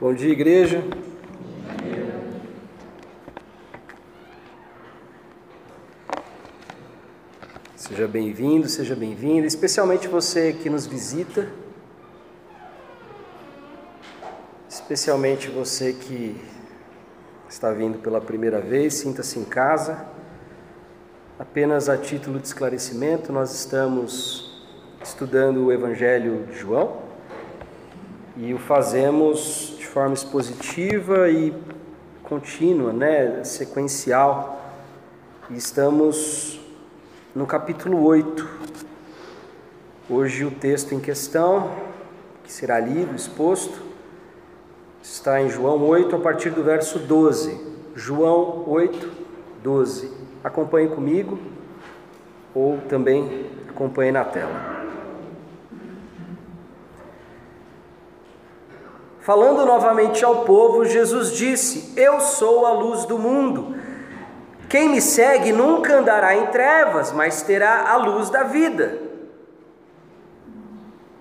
[0.00, 0.82] Bom dia, igreja.
[7.76, 11.46] Seja bem-vindo, seja bem-vinda, especialmente você que nos visita,
[14.70, 16.34] especialmente você que
[17.46, 20.06] está vindo pela primeira vez, sinta-se em casa.
[21.38, 24.64] Apenas a título de esclarecimento, nós estamos
[25.04, 27.02] estudando o Evangelho de João
[28.34, 31.52] e o fazemos forma expositiva e
[32.22, 34.72] contínua, né, sequencial.
[35.50, 36.60] E estamos
[37.34, 38.48] no capítulo 8.
[40.08, 41.72] Hoje o texto em questão,
[42.44, 43.82] que será lido, exposto,
[45.02, 47.60] está em João 8, a partir do verso 12.
[47.96, 49.10] João 8,
[49.60, 50.08] 12.
[50.44, 51.36] Acompanhe comigo
[52.54, 54.79] ou também acompanhe na tela.
[59.20, 63.76] Falando novamente ao povo, Jesus disse: Eu sou a luz do mundo.
[64.68, 68.98] Quem me segue nunca andará em trevas, mas terá a luz da vida.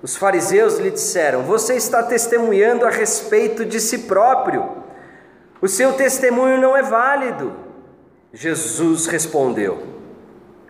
[0.02, 4.78] Os fariseus lhe disseram: Você está testemunhando a respeito de si próprio.
[5.61, 7.53] O seu testemunho não é válido.
[8.31, 9.84] Jesus respondeu: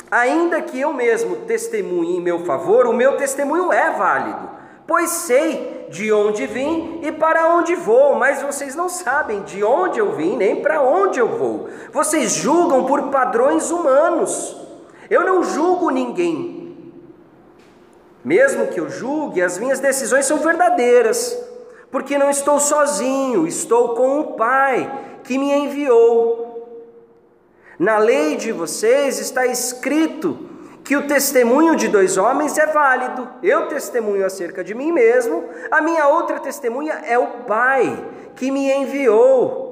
[0.09, 4.49] Ainda que eu mesmo testemunhe em meu favor, o meu testemunho é válido,
[4.87, 9.99] pois sei de onde vim e para onde vou, mas vocês não sabem de onde
[9.99, 11.67] eu vim nem para onde eu vou.
[11.91, 14.55] Vocês julgam por padrões humanos.
[15.09, 16.93] Eu não julgo ninguém.
[18.23, 21.37] Mesmo que eu julgue, as minhas decisões são verdadeiras,
[21.89, 26.49] porque não estou sozinho, estou com o Pai que me enviou.
[27.79, 30.48] Na lei de vocês está escrito
[30.83, 33.27] que o testemunho de dois homens é válido.
[33.43, 38.05] Eu testemunho acerca de mim mesmo, a minha outra testemunha é o Pai
[38.35, 39.69] que me enviou.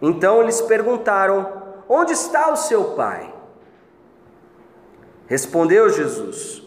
[0.00, 3.32] Então eles perguntaram: Onde está o seu Pai?
[5.26, 6.62] Respondeu Jesus: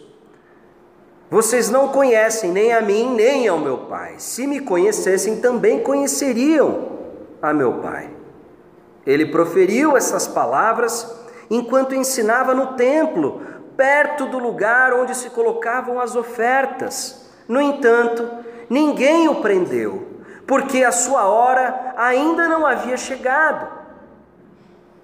[1.30, 4.16] Vocês não conhecem nem a mim, nem ao meu Pai.
[4.18, 6.98] Se me conhecessem, também conheceriam
[7.42, 8.10] a meu Pai.
[9.06, 11.16] Ele proferiu essas palavras
[11.50, 13.42] enquanto ensinava no templo,
[13.76, 17.30] perto do lugar onde se colocavam as ofertas.
[17.48, 18.28] No entanto,
[18.70, 20.08] ninguém o prendeu,
[20.46, 23.78] porque a sua hora ainda não havia chegado.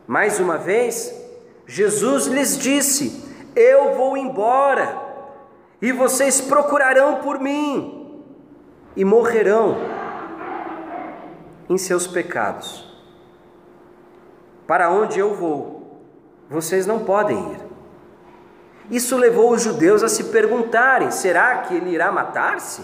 [0.06, 1.14] Mais uma vez,
[1.66, 3.24] Jesus lhes disse:
[3.56, 4.98] Eu vou embora,
[5.82, 8.24] e vocês procurarão por mim,
[8.96, 9.78] e morrerão
[11.70, 12.92] em seus pecados.
[14.68, 15.83] Para onde eu vou,
[16.54, 17.58] vocês não podem ir.
[18.92, 22.84] Isso levou os judeus a se perguntarem: será que ele irá matar-se?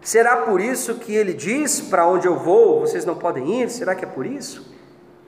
[0.00, 3.68] Será por isso que ele diz: para onde eu vou, vocês não podem ir?
[3.68, 4.72] Será que é por isso?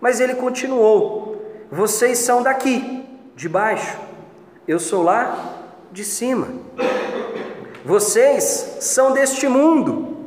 [0.01, 1.43] Mas ele continuou:
[1.73, 3.05] vocês são daqui,
[3.35, 3.99] de baixo,
[4.69, 6.49] eu sou lá de cima.
[7.85, 10.19] Vocês são deste mundo,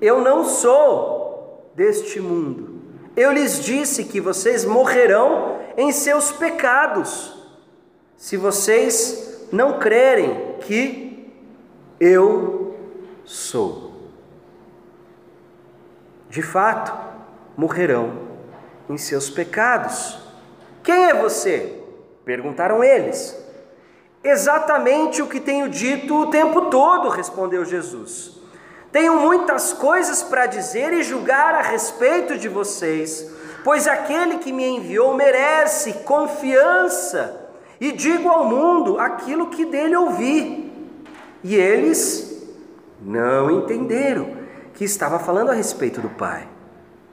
[0.00, 2.80] eu não sou deste mundo.
[3.16, 7.34] Eu lhes disse que vocês morrerão em seus pecados,
[8.14, 11.32] se vocês não crerem que
[11.98, 12.76] eu
[13.24, 13.92] sou.
[16.28, 16.92] De fato,
[17.56, 18.28] morrerão
[18.90, 20.18] em seus pecados.
[20.82, 21.82] Quem é você?
[22.26, 23.34] Perguntaram eles.
[24.22, 28.38] Exatamente o que tenho dito o tempo todo, respondeu Jesus.
[28.92, 34.66] Tenho muitas coisas para dizer e julgar a respeito de vocês, pois aquele que me
[34.66, 37.48] enviou merece confiança,
[37.80, 40.70] e digo ao mundo aquilo que dele ouvi.
[41.42, 42.46] E eles
[43.00, 44.36] não entenderam
[44.74, 46.46] que estava falando a respeito do Pai.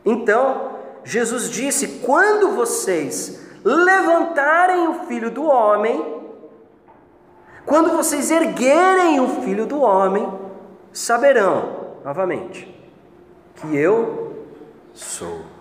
[0.06, 6.18] Então, Jesus disse: Quando vocês levantarem o filho do homem,
[7.66, 10.32] quando vocês erguerem o filho do homem,
[10.92, 12.74] saberão, novamente,
[13.56, 14.46] que eu
[14.94, 15.57] sou.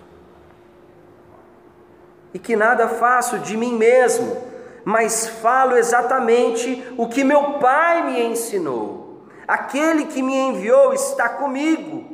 [2.36, 4.36] E que nada faço de mim mesmo,
[4.84, 9.24] mas falo exatamente o que meu Pai me ensinou.
[9.48, 12.04] Aquele que me enviou está comigo.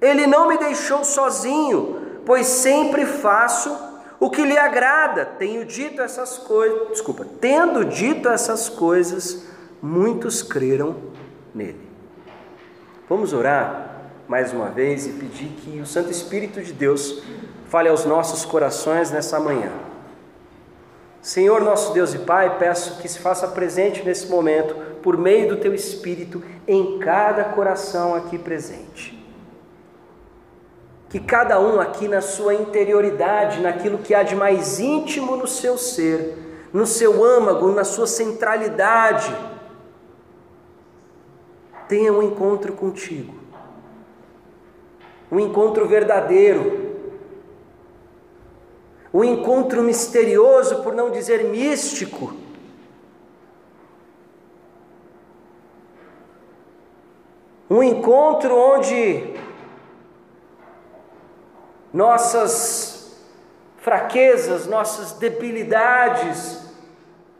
[0.00, 3.78] Ele não me deixou sozinho, pois sempre faço
[4.18, 5.24] o que lhe agrada.
[5.24, 9.44] Tenho dito essas coisas, desculpa, tendo dito essas coisas,
[9.80, 10.96] muitos creram
[11.54, 11.88] nele.
[13.08, 17.22] Vamos orar mais uma vez e pedir que o Santo Espírito de Deus
[17.68, 19.70] fale aos nossos corações nessa manhã.
[21.20, 25.56] Senhor nosso Deus e Pai, peço que se faça presente nesse momento, por meio do
[25.56, 29.16] Teu Espírito, em cada coração aqui presente.
[31.08, 35.76] Que cada um aqui na sua interioridade, naquilo que há de mais íntimo no seu
[35.76, 36.36] ser,
[36.72, 39.34] no seu âmago, na sua centralidade,
[41.88, 43.34] tenha um encontro contigo.
[45.30, 46.87] Um encontro verdadeiro,
[49.12, 52.34] um encontro misterioso, por não dizer místico.
[57.70, 59.34] Um encontro onde
[61.92, 63.18] nossas
[63.78, 66.66] fraquezas, nossas debilidades,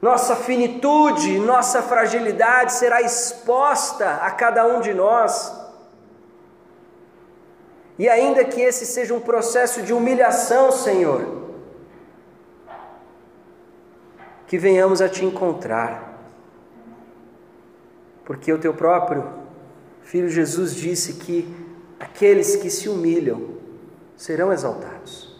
[0.00, 5.52] nossa finitude, nossa fragilidade será exposta a cada um de nós.
[7.98, 11.47] E ainda que esse seja um processo de humilhação, Senhor,
[14.48, 16.18] que venhamos a te encontrar.
[18.24, 19.24] Porque o teu próprio
[20.02, 21.54] Filho Jesus disse que
[22.00, 23.50] aqueles que se humilham
[24.16, 25.36] serão exaltados.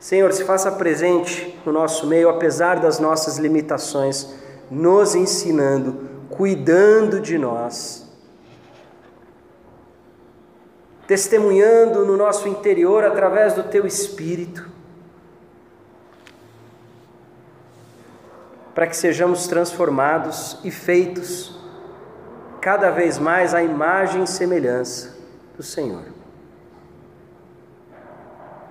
[0.00, 4.34] Senhor, se faça presente no nosso meio, apesar das nossas limitações,
[4.70, 8.08] nos ensinando, cuidando de nós,
[11.06, 14.65] testemunhando no nosso interior através do Teu Espírito
[18.76, 21.58] para que sejamos transformados e feitos
[22.60, 25.16] cada vez mais à imagem e semelhança
[25.56, 26.04] do Senhor.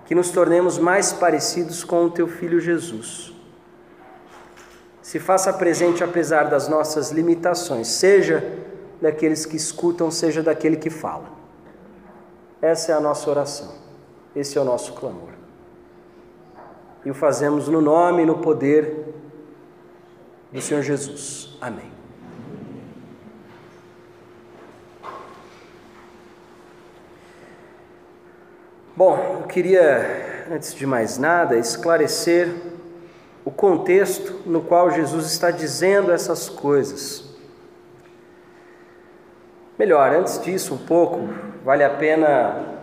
[0.05, 3.33] Que nos tornemos mais parecidos com o teu filho Jesus.
[5.01, 8.47] Se faça presente apesar das nossas limitações, seja
[9.01, 11.31] daqueles que escutam, seja daquele que fala.
[12.61, 13.73] Essa é a nossa oração.
[14.35, 15.33] Esse é o nosso clamor.
[17.03, 19.14] E o fazemos no nome e no poder
[20.51, 21.57] do Senhor Jesus.
[21.59, 21.91] Amém.
[28.95, 32.49] Bom, eu queria, antes de mais nada, esclarecer
[33.43, 37.25] o contexto no qual Jesus está dizendo essas coisas.
[39.77, 41.27] Melhor, antes disso, um pouco,
[41.65, 42.79] vale a pena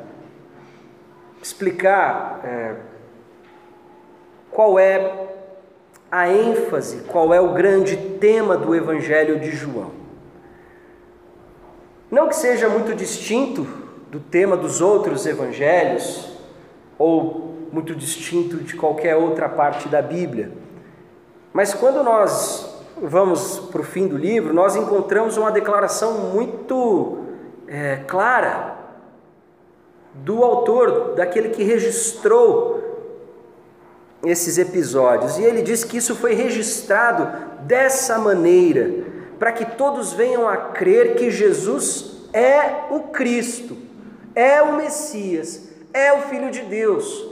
[1.42, 2.76] explicar é,
[4.50, 5.28] qual é
[6.12, 9.92] a ênfase, qual é o grande tema do Evangelho de João.
[12.10, 13.66] Não que seja muito distinto
[14.10, 16.30] do tema dos outros evangelhos,
[16.98, 20.52] ou muito distinto de qualquer outra parte da Bíblia,
[21.50, 27.20] mas quando nós vamos para o fim do livro, nós encontramos uma declaração muito
[27.66, 28.76] é, clara
[30.12, 32.91] do autor, daquele que registrou
[34.24, 35.38] esses episódios.
[35.38, 37.28] E ele diz que isso foi registrado
[37.60, 39.04] dessa maneira,
[39.38, 43.76] para que todos venham a crer que Jesus é o Cristo,
[44.34, 47.26] é o Messias, é o Filho de Deus.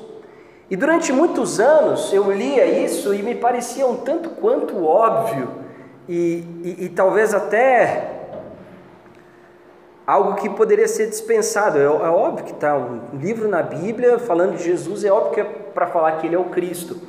[0.69, 5.49] E durante muitos anos eu lia isso e me parecia um tanto quanto óbvio,
[6.09, 8.20] e, e, e talvez até
[10.11, 11.79] algo que poderia ser dispensado.
[11.79, 15.41] É, é óbvio que está um livro na Bíblia falando de Jesus, é óbvio que
[15.41, 17.01] é para falar que ele é o Cristo.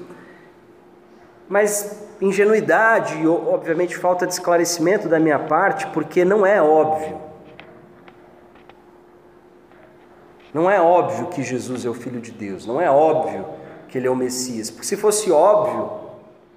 [1.49, 7.17] Mas ingenuidade e, obviamente, falta de esclarecimento da minha parte, porque não é óbvio.
[10.53, 13.45] Não é óbvio que Jesus é o Filho de Deus, não é óbvio
[13.87, 15.89] que ele é o Messias, porque se fosse óbvio,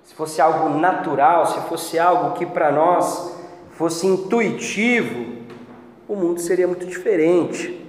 [0.02, 3.34] se fosse algo natural, se fosse algo que para nós
[3.70, 5.23] fosse intuitivo,
[6.08, 7.84] o mundo seria muito diferente.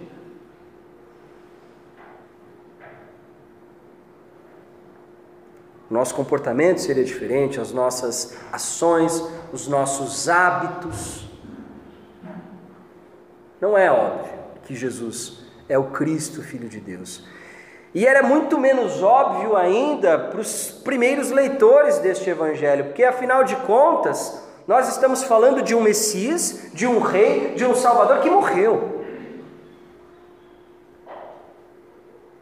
[5.89, 11.27] Nosso comportamento seria diferente, as nossas ações, os nossos hábitos.
[13.61, 17.23] Não é óbvio que Jesus é o Cristo, Filho de Deus.
[17.93, 23.55] E era muito menos óbvio ainda para os primeiros leitores deste Evangelho, porque afinal de
[23.57, 29.05] contas, nós estamos falando de um Messias, de um rei, de um Salvador que morreu.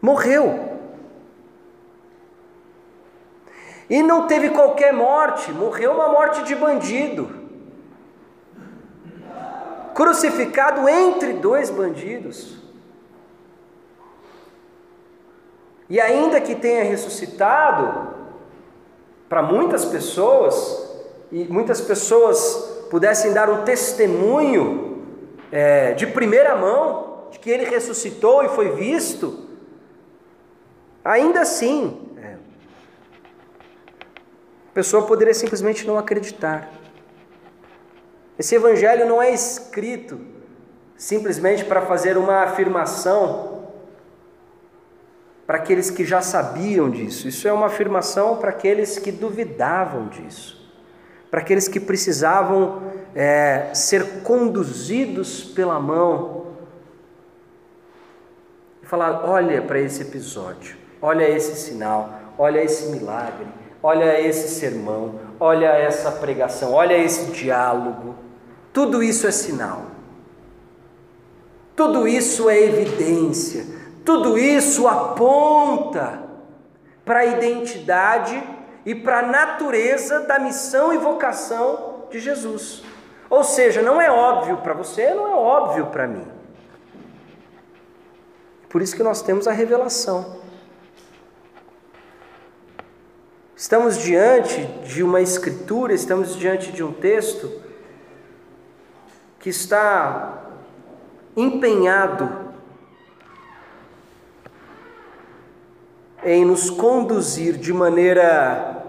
[0.02, 0.80] Morreu.
[3.90, 7.44] E não teve qualquer morte, morreu uma morte de bandido.
[9.94, 12.58] Crucificado entre dois bandidos.
[15.90, 18.16] E ainda que tenha ressuscitado,
[19.28, 20.93] para muitas pessoas,
[21.34, 25.04] e muitas pessoas pudessem dar um testemunho
[25.52, 29.50] é, de primeira mão de que ele ressuscitou e foi visto,
[31.04, 32.36] ainda assim, é,
[34.70, 36.72] A pessoa poderia simplesmente não acreditar.
[38.38, 40.20] Esse evangelho não é escrito
[40.96, 43.70] simplesmente para fazer uma afirmação
[45.48, 47.28] para aqueles que já sabiam disso.
[47.28, 50.63] Isso é uma afirmação para aqueles que duvidavam disso,
[51.34, 52.84] para aqueles que precisavam
[53.16, 56.46] é, ser conduzidos pela mão
[58.84, 63.48] e falar: olha para esse episódio, olha esse sinal, olha esse milagre,
[63.82, 68.14] olha esse sermão, olha essa pregação, olha esse diálogo.
[68.72, 69.88] Tudo isso é sinal.
[71.76, 73.66] Tudo isso é evidência.
[74.06, 76.22] Tudo isso aponta
[77.04, 78.40] para a identidade
[78.86, 82.84] e para a natureza da missão e vocação de Jesus.
[83.30, 86.28] Ou seja, não é óbvio para você, não é óbvio para mim.
[88.70, 90.42] Por isso que nós temos a revelação.
[93.56, 97.62] Estamos diante de uma escritura, estamos diante de um texto
[99.40, 100.44] que está
[101.36, 102.43] empenhado
[106.26, 108.84] em nos conduzir de maneira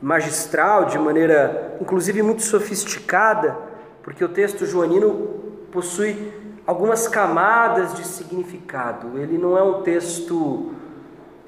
[0.00, 3.56] magistral, de maneira inclusive muito sofisticada,
[4.02, 6.32] porque o texto joanino possui
[6.66, 9.18] algumas camadas de significado.
[9.18, 10.72] Ele não é um texto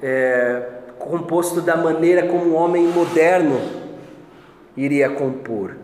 [0.01, 3.59] é, composto da maneira como um homem moderno
[4.75, 5.75] iria compor.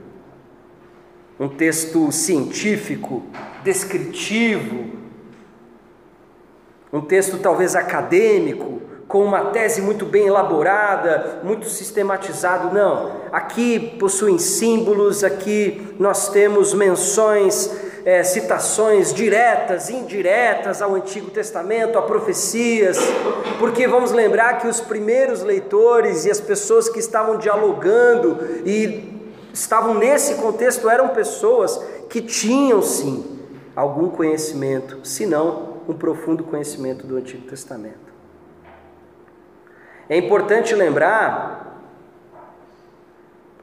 [1.39, 3.23] Um texto científico,
[3.63, 4.91] descritivo,
[6.91, 12.73] um texto talvez acadêmico, com uma tese muito bem elaborada, muito sistematizado.
[12.73, 17.69] Não, aqui possuem símbolos, aqui nós temos menções
[18.05, 22.97] é, citações diretas, indiretas ao Antigo Testamento, a profecias,
[23.59, 29.12] porque vamos lembrar que os primeiros leitores e as pessoas que estavam dialogando e
[29.53, 31.77] estavam nesse contexto eram pessoas
[32.09, 33.39] que tinham sim
[33.75, 38.11] algum conhecimento, se não um profundo conhecimento do Antigo Testamento.
[40.09, 41.81] É importante lembrar,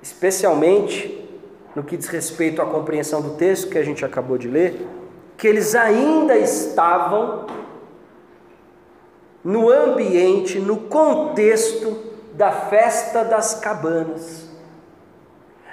[0.01, 1.29] especialmente
[1.75, 4.87] no que diz respeito à compreensão do texto que a gente acabou de ler,
[5.37, 7.47] que eles ainda estavam
[9.43, 11.97] no ambiente, no contexto
[12.35, 14.50] da festa das cabanas.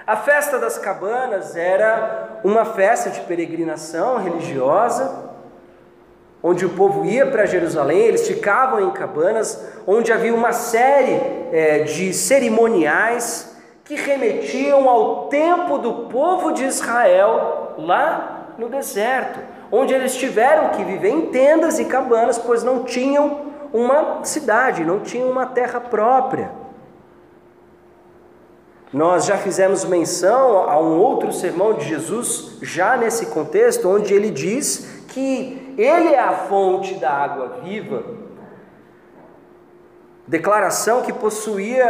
[0.08, 5.34] A festa das cabanas era uma festa de peregrinação religiosa,
[6.42, 11.20] onde o povo ia para Jerusalém, eles ficavam em cabanas, onde havia uma série
[11.52, 19.94] é, de cerimoniais que remetiam ao tempo do povo de Israel lá no deserto, onde
[19.94, 25.30] eles tiveram que viver em tendas e cabanas, pois não tinham uma cidade, não tinham
[25.30, 26.50] uma terra própria.
[28.92, 34.32] Nós já fizemos menção a um outro sermão de Jesus, já nesse contexto, onde ele
[34.32, 38.04] diz que ele é a fonte da água viva,
[40.26, 41.84] declaração que possuía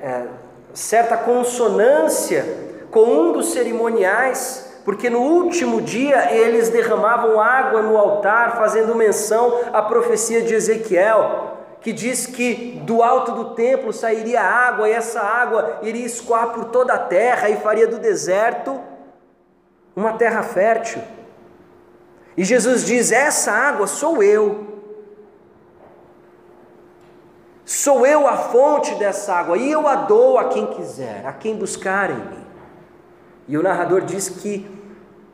[0.00, 0.26] é,
[0.72, 2.44] certa consonância
[2.90, 9.60] com um dos cerimoniais, porque no último dia eles derramavam água no altar, fazendo menção
[9.72, 11.53] à profecia de Ezequiel,
[11.84, 16.64] que diz que do alto do templo sairia água, e essa água iria escoar por
[16.70, 18.80] toda a terra e faria do deserto
[19.94, 21.02] uma terra fértil.
[22.38, 24.80] E Jesus diz: Essa água sou eu.
[27.66, 31.54] Sou eu a fonte dessa água e eu a dou a quem quiser, a quem
[31.54, 32.46] buscar em mim.
[33.46, 34.66] E o narrador diz que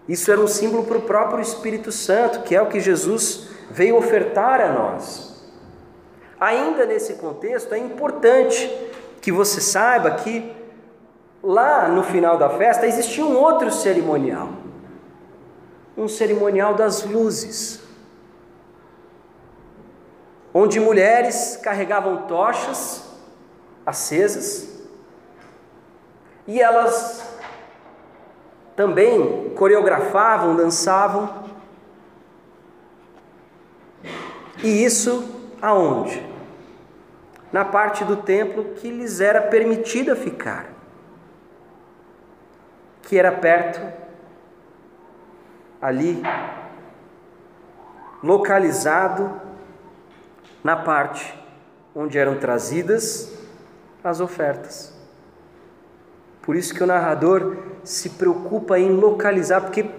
[0.08, 3.96] isso era um símbolo para o próprio Espírito Santo, que é o que Jesus veio
[3.96, 5.29] ofertar a nós.
[6.40, 8.66] Ainda nesse contexto, é importante
[9.20, 10.56] que você saiba que
[11.42, 14.48] lá no final da festa existia um outro cerimonial
[15.96, 17.80] um cerimonial das luzes
[20.52, 23.08] onde mulheres carregavam tochas
[23.84, 24.80] acesas
[26.46, 27.38] e elas
[28.74, 31.44] também coreografavam, dançavam.
[34.62, 35.24] E isso
[35.60, 36.29] aonde?
[37.52, 40.66] Na parte do templo que lhes era permitida ficar,
[43.02, 43.80] que era perto
[45.82, 46.22] ali
[48.22, 49.40] localizado
[50.62, 51.34] na parte
[51.94, 53.32] onde eram trazidas
[54.04, 54.92] as ofertas.
[56.42, 59.90] Por isso que o narrador se preocupa em localizar, porque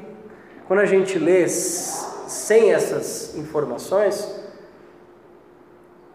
[0.68, 4.41] quando a gente lê sem essas informações,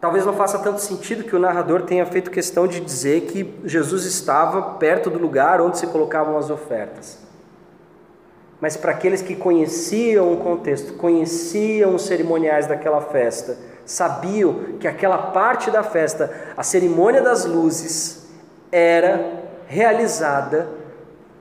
[0.07, 4.05] Talvez não faça tanto sentido que o narrador tenha feito questão de dizer que Jesus
[4.05, 7.17] estava perto do lugar onde se colocavam as ofertas.
[8.61, 15.17] Mas para aqueles que conheciam o contexto, conheciam os cerimoniais daquela festa, sabiam que aquela
[15.17, 18.29] parte da festa, a cerimônia das luzes,
[18.71, 20.69] era realizada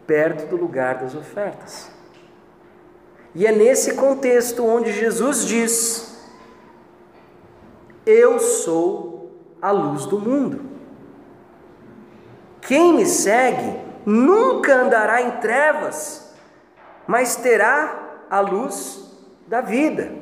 [0.08, 1.88] perto do lugar das ofertas.
[3.32, 6.15] E é nesse contexto onde Jesus diz:
[8.06, 10.64] eu sou a luz do mundo.
[12.60, 16.32] Quem me segue nunca andará em trevas,
[17.06, 19.12] mas terá a luz
[19.48, 20.12] da vida.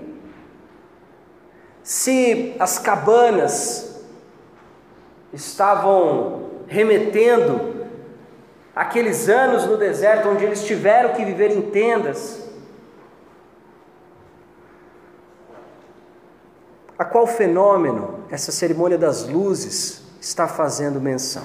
[1.83, 4.03] Se as cabanas
[5.33, 7.87] estavam remetendo
[8.75, 12.44] aqueles anos no deserto onde eles tiveram que viver em tendas,
[16.97, 21.45] A qual fenômeno essa cerimônia das luzes está fazendo menção?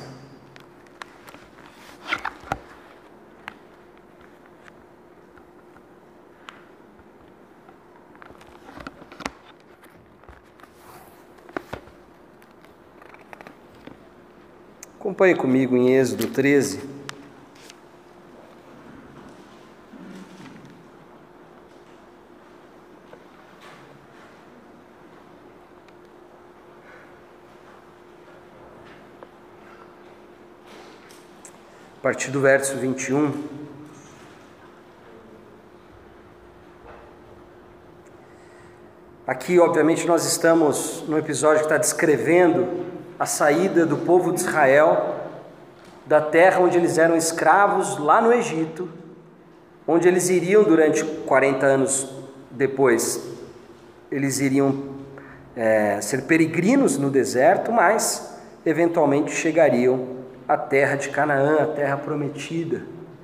[14.99, 16.88] Acompanhe comigo em Êxodo 13.
[32.09, 33.31] Partir do verso 21.
[39.27, 42.83] Aqui, obviamente, nós estamos no episódio que está descrevendo
[43.19, 45.17] a saída do povo de Israel
[46.07, 48.89] da terra onde eles eram escravos lá no Egito,
[49.85, 52.09] onde eles iriam durante 40 anos
[52.49, 53.21] depois,
[54.11, 54.95] eles iriam
[55.55, 58.35] é, ser peregrinos no deserto, mas
[58.65, 60.18] eventualmente chegariam
[60.49, 62.81] a terra de Canaã, a terra prometida,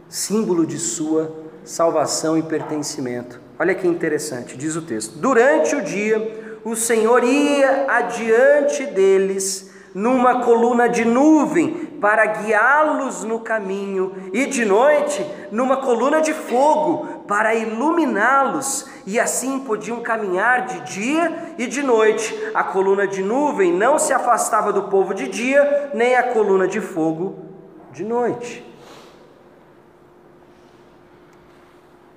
[0.08, 3.41] símbolo de sua salvação e pertencimento.
[3.58, 10.43] Olha que interessante, diz o texto: Durante o dia, o Senhor ia adiante deles numa
[10.43, 17.56] coluna de nuvem para guiá-los no caminho, e de noite, numa coluna de fogo para
[17.56, 22.34] iluminá-los, e assim podiam caminhar de dia e de noite.
[22.54, 26.80] A coluna de nuvem não se afastava do povo de dia, nem a coluna de
[26.82, 27.46] fogo
[27.92, 28.64] de noite.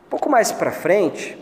[0.07, 1.37] Um pouco mais para frente,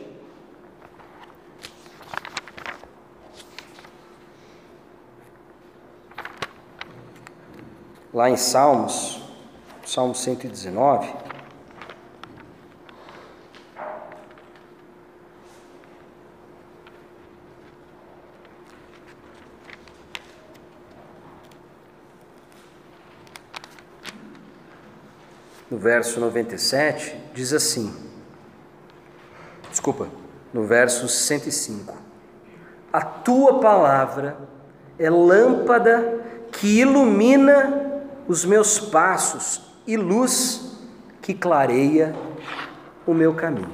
[8.12, 9.22] lá em Salmos,
[9.84, 11.25] Salmo 119.
[25.70, 27.92] No verso 97, diz assim:
[29.70, 30.08] Desculpa,
[30.52, 31.94] no verso 105:
[32.92, 34.36] A tua palavra
[34.98, 36.20] é lâmpada
[36.52, 40.78] que ilumina os meus passos e luz
[41.20, 42.14] que clareia
[43.06, 43.72] o meu caminho.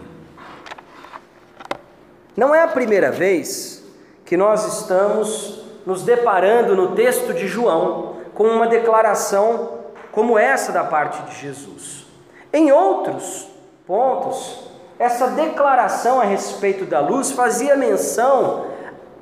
[2.34, 3.84] Não é a primeira vez
[4.24, 9.81] que nós estamos nos deparando no texto de João com uma declaração
[10.12, 12.06] como essa da parte de Jesus.
[12.52, 13.48] Em outros
[13.86, 18.66] pontos, essa declaração a respeito da luz fazia menção,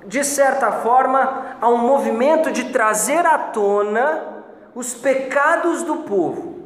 [0.05, 6.61] de certa forma, a um movimento de trazer à tona os pecados do povo.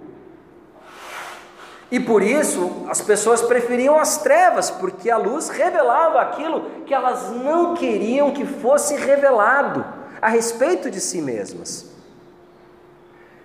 [1.91, 7.31] E por isso as pessoas preferiam as trevas, porque a luz revelava aquilo que elas
[7.31, 9.85] não queriam que fosse revelado
[10.21, 11.94] a respeito de si mesmas.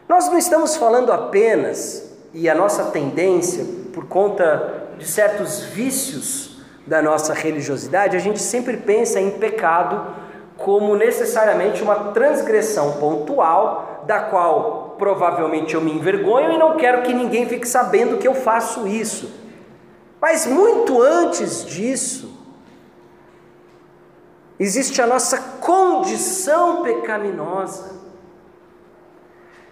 [0.09, 6.99] Nós não estamos falando apenas, e a nossa tendência, por conta de certos vícios da
[6.99, 10.15] nossa religiosidade, a gente sempre pensa em pecado
[10.57, 17.13] como necessariamente uma transgressão pontual da qual provavelmente eu me envergonho e não quero que
[17.13, 19.31] ninguém fique sabendo que eu faço isso.
[20.19, 22.35] Mas muito antes disso,
[24.59, 27.98] existe a nossa condição pecaminosa.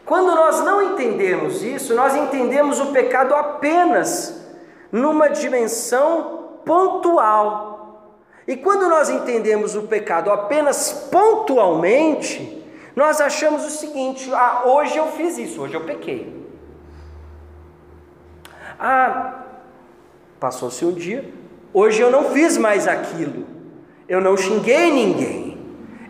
[0.08, 4.42] Quando nós não entendemos isso, nós entendemos o pecado apenas
[4.90, 8.16] numa dimensão pontual.
[8.48, 12.66] E quando nós entendemos o pecado apenas pontualmente,
[12.96, 16.48] nós achamos o seguinte: ah, hoje eu fiz isso, hoje eu pequei.
[18.80, 19.44] Ah,
[20.40, 21.30] passou-se um dia,
[21.74, 23.46] hoje eu não fiz mais aquilo,
[24.08, 25.60] eu não xinguei ninguém,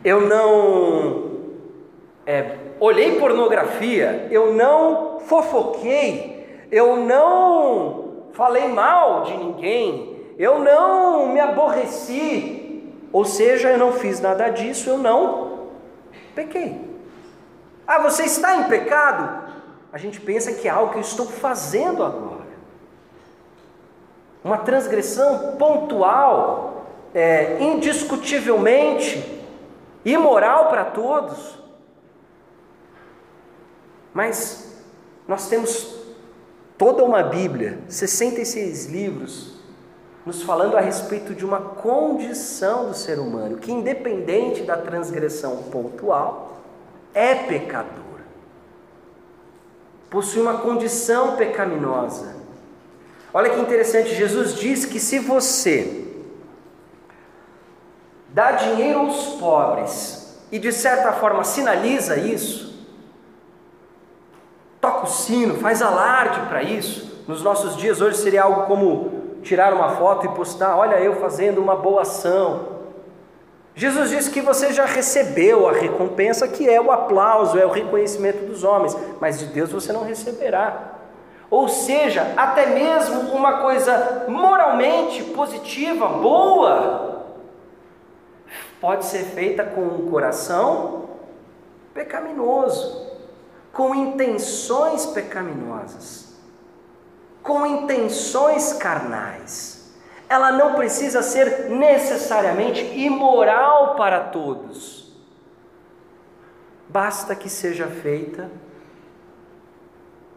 [0.04, 1.32] eu não
[2.28, 11.40] é, olhei pornografia, eu não fofoquei, eu não falei mal de ninguém, eu não me
[11.40, 15.68] aborreci, ou seja, eu não fiz nada disso, eu não
[16.36, 16.80] pequei.
[17.88, 19.48] Ah, você está em pecado?
[19.92, 22.46] A gente pensa que é algo que eu estou fazendo agora.
[24.44, 26.86] Uma transgressão pontual,
[27.16, 29.44] é, indiscutivelmente
[30.06, 31.57] imoral para todos.
[34.18, 34.64] Mas
[35.28, 35.94] nós temos
[36.76, 39.60] toda uma Bíblia, 66 livros,
[40.26, 46.64] nos falando a respeito de uma condição do ser humano, que independente da transgressão pontual,
[47.14, 48.22] é pecador.
[50.10, 52.38] Possui uma condição pecaminosa.
[53.32, 56.08] Olha que interessante, Jesus diz que se você
[58.30, 62.67] dá dinheiro aos pobres e de certa forma sinaliza isso,
[64.80, 67.24] toca o sino, faz alarde para isso.
[67.28, 71.62] Nos nossos dias hoje seria algo como tirar uma foto e postar: olha eu fazendo
[71.62, 72.78] uma boa ação.
[73.76, 78.46] Jesus disse que você já recebeu a recompensa, que é o aplauso, é o reconhecimento
[78.46, 80.96] dos homens, mas de Deus você não receberá.
[81.50, 87.26] Ou seja, até mesmo uma coisa moralmente positiva, boa,
[88.82, 91.10] pode ser feita com um coração
[91.94, 93.07] pecaminoso
[93.78, 96.36] com intenções pecaminosas,
[97.44, 99.94] com intenções carnais.
[100.28, 105.16] Ela não precisa ser necessariamente imoral para todos.
[106.90, 108.50] Basta que seja feita,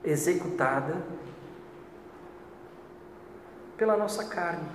[0.04, 1.02] executada
[3.78, 4.68] pela nossa carne.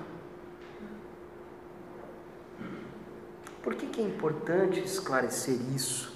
[3.62, 6.15] Por que, que é importante esclarecer isso?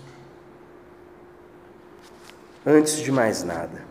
[2.65, 3.87] Antes de mais nada.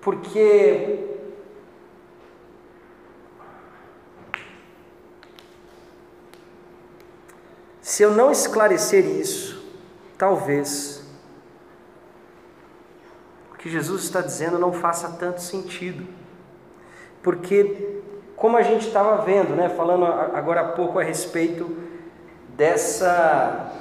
[0.00, 1.16] Porque
[7.80, 9.64] se eu não esclarecer isso,
[10.16, 11.04] talvez
[13.52, 16.06] o que Jesus está dizendo não faça tanto sentido.
[17.22, 18.00] Porque,
[18.36, 21.76] como a gente estava vendo, né, falando agora há pouco a respeito
[22.50, 23.72] dessa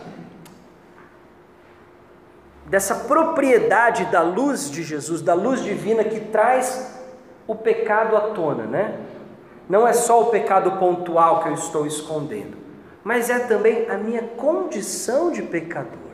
[2.66, 6.94] dessa propriedade da luz de Jesus, da luz divina que traz
[7.48, 9.00] o pecado à tona, né?
[9.70, 12.58] Não é só o pecado pontual que eu estou escondendo,
[13.04, 16.06] mas é também a minha condição de pecador.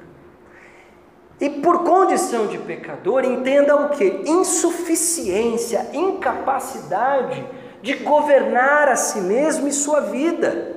[1.40, 4.24] E por condição de pecador, entenda o que?
[4.28, 7.44] Insuficiência, incapacidade
[7.82, 10.76] de governar a si mesmo e sua vida.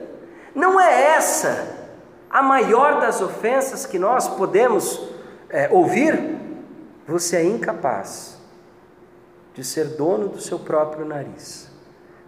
[0.54, 1.86] Não é essa
[2.30, 5.13] a maior das ofensas que nós podemos
[5.54, 6.36] é, ouvir,
[7.06, 8.36] você é incapaz
[9.54, 11.70] de ser dono do seu próprio nariz.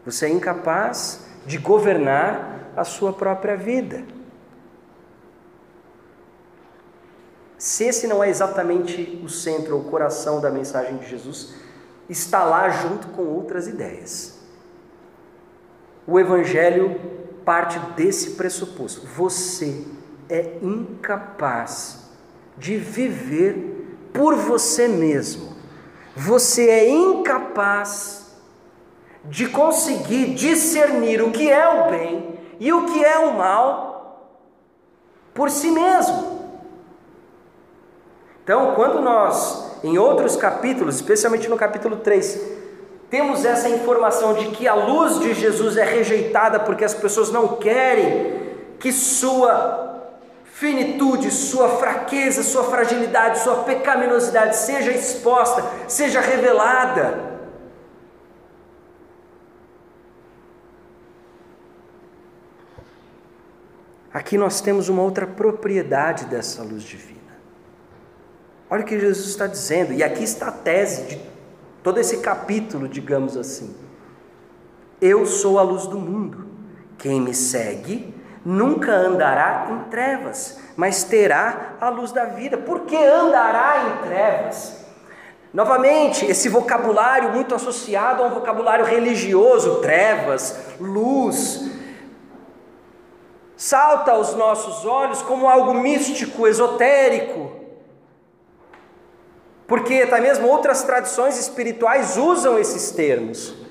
[0.04, 4.04] Você é incapaz de governar a sua própria vida.
[7.58, 11.52] Se esse não é exatamente o centro ou o coração da mensagem de Jesus,
[12.08, 14.38] está lá junto com outras ideias.
[16.06, 17.00] O Evangelho
[17.44, 19.84] parte desse pressuposto: você
[20.28, 22.05] é incapaz
[22.58, 25.56] de viver por você mesmo.
[26.14, 28.34] Você é incapaz
[29.24, 34.32] de conseguir discernir o que é o bem e o que é o mal
[35.34, 36.36] por si mesmo.
[38.42, 42.56] Então, quando nós, em outros capítulos, especialmente no capítulo 3,
[43.10, 47.56] temos essa informação de que a luz de Jesus é rejeitada porque as pessoas não
[47.56, 49.85] querem que sua
[50.56, 57.36] finitude, sua fraqueza, sua fragilidade, sua pecaminosidade seja exposta, seja revelada.
[64.10, 67.36] Aqui nós temos uma outra propriedade dessa luz divina.
[68.70, 71.20] Olha o que Jesus está dizendo, e aqui está a tese de
[71.82, 73.76] todo esse capítulo, digamos assim.
[75.02, 76.46] Eu sou a luz do mundo.
[76.96, 78.15] Quem me segue
[78.46, 82.56] nunca andará em trevas, mas terá a luz da vida.
[82.56, 84.86] Por que andará em trevas?
[85.52, 91.68] Novamente, esse vocabulário muito associado a um vocabulário religioso, trevas, luz,
[93.56, 97.50] salta aos nossos olhos como algo místico, esotérico.
[99.66, 103.65] Porque até mesmo outras tradições espirituais usam esses termos.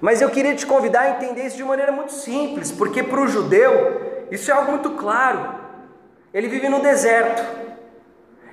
[0.00, 3.28] Mas eu queria te convidar a entender isso de maneira muito simples, porque para o
[3.28, 5.54] judeu isso é algo muito claro.
[6.32, 7.42] Ele vive no deserto.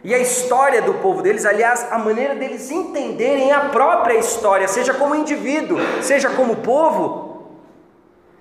[0.03, 4.93] E a história do povo deles, aliás, a maneira deles entenderem a própria história, seja
[4.93, 7.27] como indivíduo, seja como povo,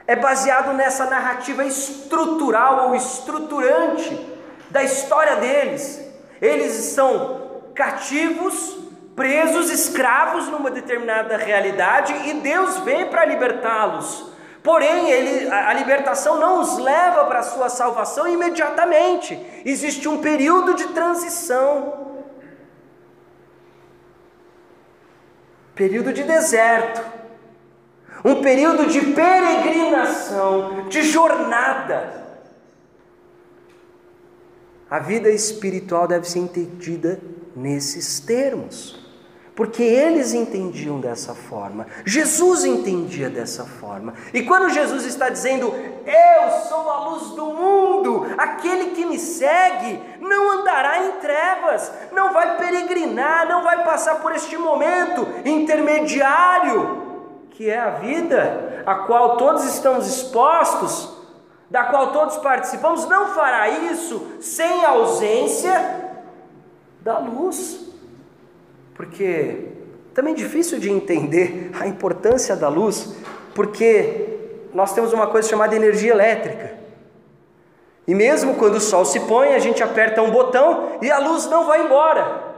[0.06, 4.26] é baseado nessa narrativa estrutural ou estruturante
[4.70, 6.00] da história deles.
[6.40, 8.78] Eles estão cativos,
[9.16, 14.31] presos, escravos numa determinada realidade e Deus vem para libertá-los.
[14.62, 19.40] Porém, ele, a, libertação não os leva para a sua salvação imediatamente.
[19.64, 22.24] Existe um período de transição.
[25.74, 27.00] Período de deserto.
[28.24, 32.26] Um período de peregrinação, de jornada.
[34.90, 37.20] A vida espiritual deve ser entendida
[37.55, 39.05] nesses termos
[39.56, 44.12] porque eles entendiam dessa forma, Jesus entendia dessa forma.
[44.34, 45.72] E quando Jesus está dizendo,
[46.04, 52.34] Eu sou a luz do mundo, aquele que me segue não andará em trevas, não
[52.34, 57.02] vai peregrinar, não vai passar por este momento intermediário,
[57.50, 61.16] que é a vida, a qual todos estamos expostos,
[61.70, 66.12] da qual todos participamos, não fará isso sem a ausência
[67.00, 67.86] da luz
[68.96, 69.68] porque
[70.14, 73.14] também é difícil de entender a importância da luz,
[73.54, 74.38] porque
[74.72, 76.74] nós temos uma coisa chamada energia elétrica.
[78.09, 81.46] E mesmo quando o sol se põe, a gente aperta um botão e a luz
[81.46, 82.54] não vai embora.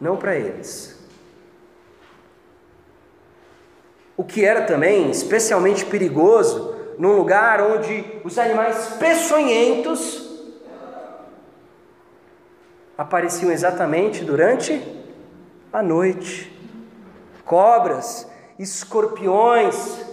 [0.00, 0.98] Não para eles.
[4.16, 10.27] O que era também especialmente perigoso num lugar onde os animais peçonhentos
[12.98, 14.82] apareciam exatamente durante
[15.72, 16.52] a noite.
[17.44, 20.04] Cobras, escorpiões,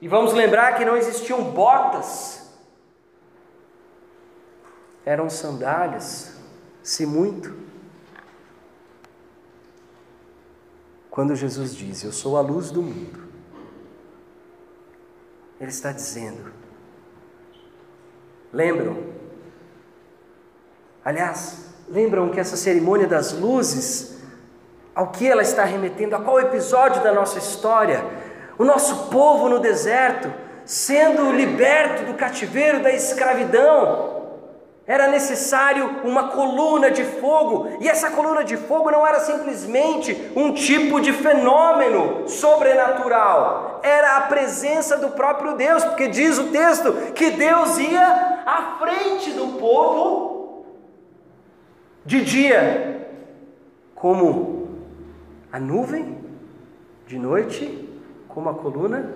[0.00, 2.50] e vamos lembrar que não existiam botas,
[5.04, 6.34] eram sandálias,
[6.82, 7.54] se muito.
[11.08, 13.28] Quando Jesus diz: Eu sou a luz do mundo,
[15.60, 16.52] Ele está dizendo,
[18.52, 19.14] lembram?
[21.04, 24.16] Aliás, Lembram que essa cerimônia das luzes,
[24.92, 28.04] ao que ela está remetendo, a qual episódio da nossa história?
[28.58, 30.32] O nosso povo no deserto,
[30.64, 34.16] sendo liberto do cativeiro da escravidão.
[34.84, 40.54] Era necessário uma coluna de fogo, e essa coluna de fogo não era simplesmente um
[40.54, 47.30] tipo de fenômeno sobrenatural, era a presença do próprio Deus, porque diz o texto que
[47.30, 50.35] Deus ia à frente do povo
[52.06, 53.10] de dia,
[53.94, 54.68] como
[55.52, 56.18] a nuvem,
[57.06, 57.88] de noite,
[58.28, 59.12] como a coluna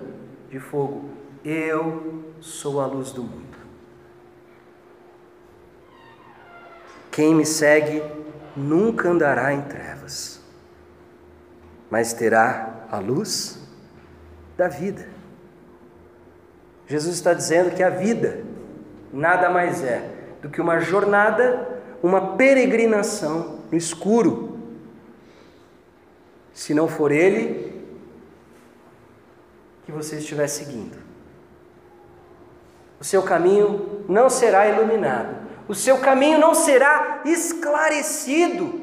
[0.49, 1.09] de fogo.
[1.43, 3.57] Eu sou a luz do mundo.
[7.09, 8.03] Quem me segue
[8.55, 10.41] nunca andará em trevas,
[11.89, 13.65] mas terá a luz
[14.57, 15.07] da vida.
[16.87, 18.43] Jesus está dizendo que a vida
[19.13, 20.09] nada mais é
[20.41, 21.70] do que uma jornada
[22.01, 24.59] uma peregrinação no escuro.
[26.53, 27.81] Se não for Ele
[29.85, 30.97] que você estiver seguindo,
[32.99, 38.79] o seu caminho não será iluminado, o seu caminho não será esclarecido.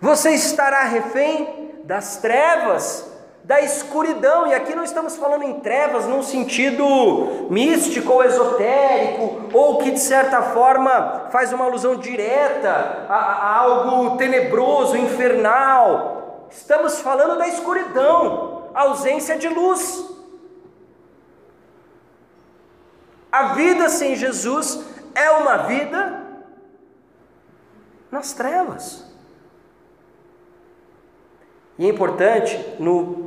[0.00, 3.11] Você estará refém das trevas
[3.44, 9.78] da escuridão, e aqui não estamos falando em trevas num sentido místico ou esotérico, ou
[9.78, 16.48] que de certa forma faz uma alusão direta a, a algo tenebroso, infernal.
[16.50, 20.08] Estamos falando da escuridão, ausência de luz.
[23.30, 26.22] A vida sem Jesus é uma vida
[28.10, 29.10] nas trevas.
[31.78, 33.21] E é importante no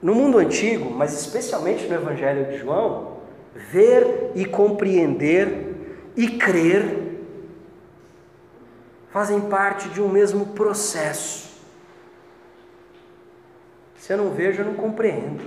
[0.00, 3.18] no mundo antigo, mas especialmente no Evangelho de João,
[3.54, 5.76] ver e compreender
[6.16, 7.08] e crer
[9.10, 11.48] fazem parte de um mesmo processo.
[13.96, 15.44] Se eu não vejo, eu não compreendo.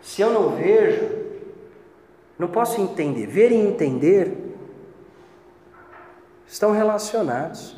[0.00, 1.06] Se eu não vejo,
[2.38, 3.26] não posso entender.
[3.26, 4.56] Ver e entender
[6.46, 7.76] estão relacionados.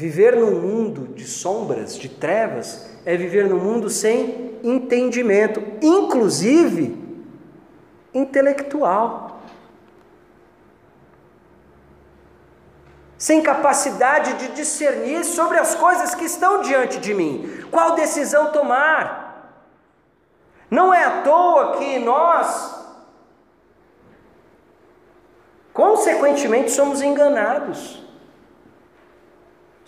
[0.00, 6.98] Viver num mundo de sombras, de trevas, é viver num mundo sem entendimento, inclusive
[8.14, 9.28] intelectual.
[13.18, 17.66] sem capacidade de discernir sobre as coisas que estão diante de mim.
[17.70, 19.60] Qual decisão tomar?
[20.70, 22.82] Não é à toa que nós,
[25.74, 28.09] consequentemente, somos enganados,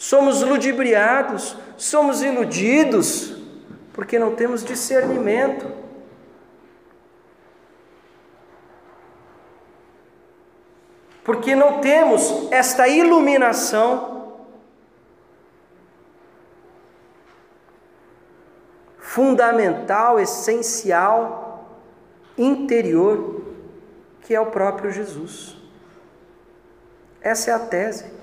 [0.03, 3.37] somos ludibriados, somos iludidos,
[3.93, 5.81] porque não temos discernimento.
[11.25, 14.41] porque não temos esta iluminação
[18.99, 21.79] fundamental, essencial,
[22.37, 23.41] interior,
[24.23, 25.57] que é o próprio Jesus.
[27.21, 28.22] Essa é a tese.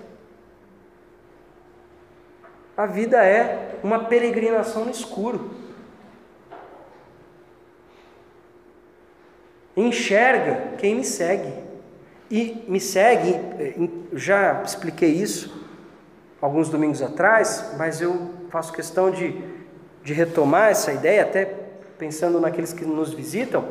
[2.80, 5.52] A vida é uma peregrinação no escuro.
[9.76, 11.52] Enxerga quem me segue.
[12.32, 13.76] E me segue, eh,
[14.14, 15.68] já expliquei isso
[16.42, 19.36] alguns domingos atrás, mas eu faço questão de,
[20.02, 21.54] de retomar essa ideia, até
[21.98, 23.68] pensando naqueles que nos visitam.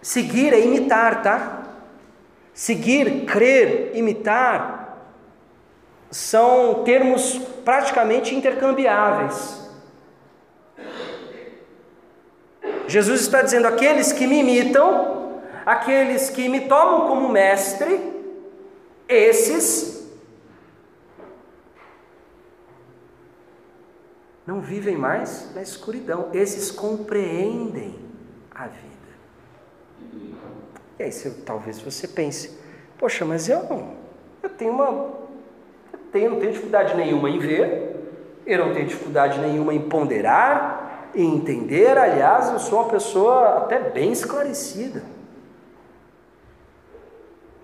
[0.00, 1.64] Seguir é imitar, tá?
[2.54, 4.85] Seguir, crer, imitar
[6.10, 9.70] são termos praticamente intercambiáveis.
[12.88, 15.16] Jesus está dizendo: aqueles que me imitam
[15.66, 18.14] aqueles que me tomam como mestre,
[19.08, 20.08] esses
[24.46, 27.98] não vivem mais na escuridão, esses compreendem
[28.54, 28.86] a vida.
[31.00, 31.10] E aí
[31.44, 32.56] talvez você pense,
[32.96, 33.96] poxa, mas eu não,
[34.40, 35.25] eu tenho uma,
[36.12, 37.96] tenho, não tenho dificuldade nenhuma em ver,
[38.46, 43.78] eu não tenho dificuldade nenhuma em ponderar, em entender, aliás, eu sou uma pessoa até
[43.78, 45.16] bem esclarecida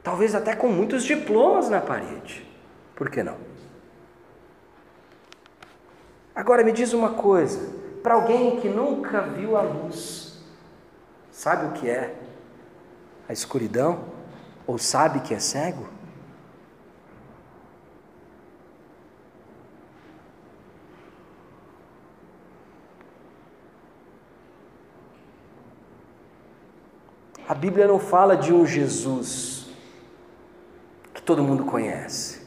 [0.02, 2.46] talvez até com muitos diplomas na parede.
[2.94, 3.37] Por que não?
[6.35, 10.42] Agora me diz uma coisa: para alguém que nunca viu a luz,
[11.31, 12.14] sabe o que é
[13.28, 14.12] a escuridão?
[14.66, 15.88] Ou sabe que é cego?
[27.52, 29.66] A Bíblia não fala de um Jesus
[31.12, 32.40] que todo mundo conhece.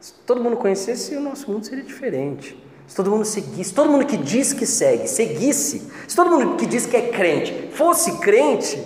[0.00, 2.60] Se todo mundo conhecesse, o nosso mundo seria diferente.
[2.84, 6.66] Se todo mundo seguisse, todo mundo que diz que segue, seguisse, se todo mundo que
[6.66, 8.84] diz que é crente fosse crente,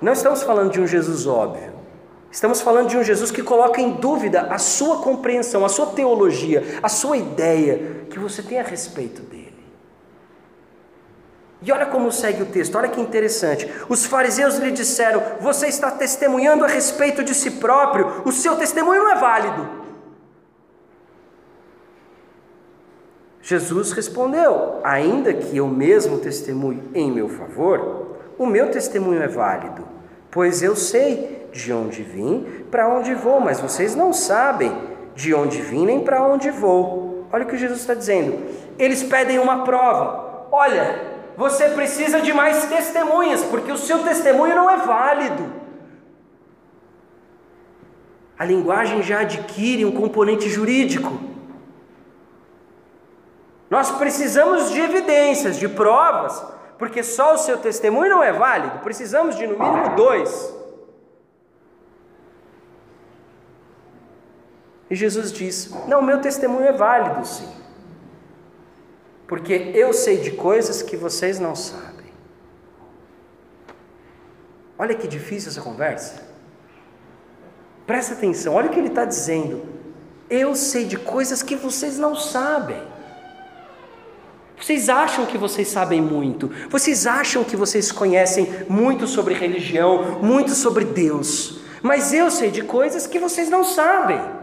[0.00, 1.74] não estamos falando de um Jesus óbvio.
[2.28, 6.80] Estamos falando de um Jesus que coloca em dúvida a sua compreensão, a sua teologia,
[6.82, 9.41] a sua ideia que você tem a respeito dele.
[11.64, 13.70] E olha como segue o texto, olha que interessante.
[13.88, 19.04] Os fariseus lhe disseram: Você está testemunhando a respeito de si próprio, o seu testemunho
[19.04, 19.68] não é válido.
[23.40, 29.86] Jesus respondeu: Ainda que eu mesmo testemunhe em meu favor, o meu testemunho é válido,
[30.30, 34.72] pois eu sei de onde vim, para onde vou, mas vocês não sabem
[35.14, 37.26] de onde vim nem para onde vou.
[37.32, 38.38] Olha o que Jesus está dizendo.
[38.78, 40.46] Eles pedem uma prova.
[40.50, 45.50] Olha, você precisa de mais testemunhas, porque o seu testemunho não é válido.
[48.38, 51.12] A linguagem já adquire um componente jurídico.
[53.70, 56.44] Nós precisamos de evidências, de provas,
[56.78, 58.80] porque só o seu testemunho não é válido.
[58.80, 60.54] Precisamos de no mínimo dois.
[64.90, 67.61] E Jesus diz: Não, meu testemunho é válido, sim
[69.32, 72.12] porque eu sei de coisas que vocês não sabem.
[74.78, 76.22] Olha que difícil essa conversa.
[77.86, 79.62] Presta atenção, olha o que ele está dizendo.
[80.28, 82.82] Eu sei de coisas que vocês não sabem.
[84.60, 90.50] Vocês acham que vocês sabem muito, vocês acham que vocês conhecem muito sobre religião, muito
[90.50, 94.41] sobre Deus, mas eu sei de coisas que vocês não sabem.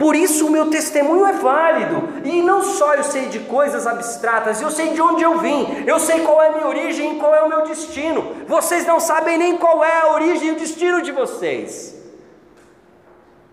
[0.00, 2.08] Por isso o meu testemunho é válido.
[2.24, 6.00] E não só eu sei de coisas abstratas, eu sei de onde eu vim, eu
[6.00, 8.34] sei qual é a minha origem e qual é o meu destino.
[8.48, 11.94] Vocês não sabem nem qual é a origem e o destino de vocês.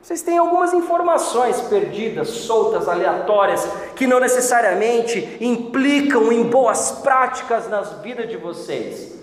[0.01, 7.91] Vocês têm algumas informações perdidas, soltas, aleatórias, que não necessariamente implicam em boas práticas nas
[8.01, 9.13] vidas de vocês.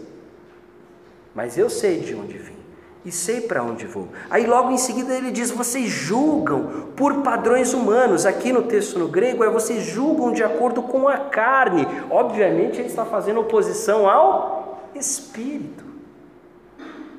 [1.35, 2.64] Mas eu sei de onde vim
[3.05, 4.09] e sei para onde vou.
[4.31, 8.25] Aí logo em seguida ele diz: vocês julgam por padrões humanos.
[8.25, 11.87] Aqui no texto no grego é vocês julgam de acordo com a carne.
[12.11, 15.85] Obviamente ele está fazendo oposição ao espírito.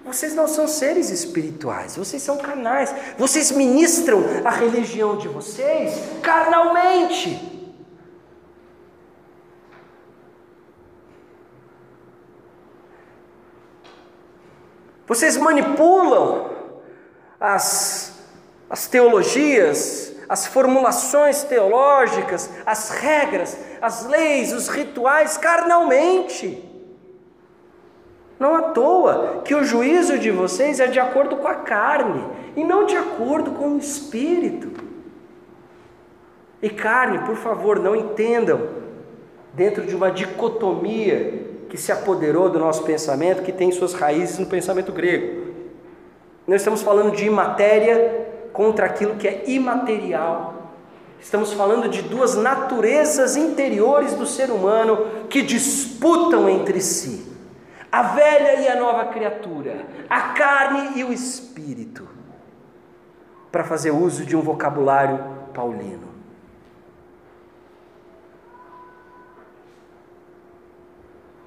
[0.03, 2.93] Vocês não são seres espirituais, vocês são carnais.
[3.17, 7.54] Vocês ministram a religião de vocês carnalmente.
[15.07, 16.49] Vocês manipulam
[17.39, 18.19] as,
[18.69, 26.63] as teologias, as formulações teológicas, as regras, as leis, os rituais carnalmente.
[28.39, 32.25] Não à toa que o juízo de vocês é de acordo com a carne
[32.55, 34.83] e não de acordo com o espírito.
[36.61, 38.69] E carne, por favor, não entendam
[39.53, 44.45] dentro de uma dicotomia que se apoderou do nosso pensamento, que tem suas raízes no
[44.45, 45.53] pensamento grego.
[46.47, 50.53] Nós estamos falando de matéria contra aquilo que é imaterial.
[51.19, 57.35] Estamos falando de duas naturezas interiores do ser humano que disputam entre si
[57.91, 62.05] a velha e a nova criatura, a carne e o espírito,
[63.49, 65.17] para fazer uso de um vocabulário
[65.53, 66.14] paulino.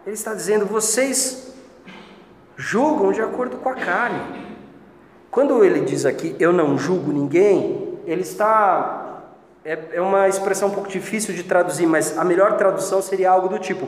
[0.08, 1.52] Ele está dizendo: vocês
[2.56, 4.48] julgam de acordo com a carne.
[5.30, 9.24] Quando ele diz aqui, eu não julgo ninguém, ele está.
[9.62, 13.48] É, é uma expressão um pouco difícil de traduzir, mas a melhor tradução seria algo
[13.48, 13.86] do tipo: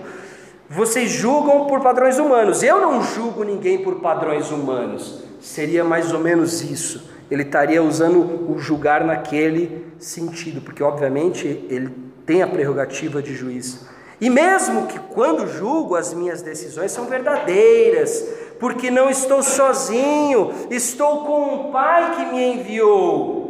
[0.68, 2.62] vocês julgam por padrões humanos.
[2.62, 5.24] Eu não julgo ninguém por padrões humanos.
[5.40, 7.10] Seria mais ou menos isso.
[7.30, 11.88] Ele estaria usando o julgar naquele sentido, porque obviamente ele
[12.26, 13.88] tem a prerrogativa de juiz.
[14.20, 18.22] E mesmo que quando julgo as minhas decisões são verdadeiras,
[18.58, 23.40] porque não estou sozinho, estou com um Pai que me enviou.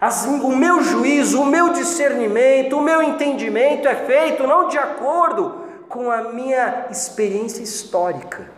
[0.00, 5.60] As, o meu juízo, o meu discernimento, o meu entendimento é feito não de acordo
[5.88, 8.50] com a minha experiência histórica.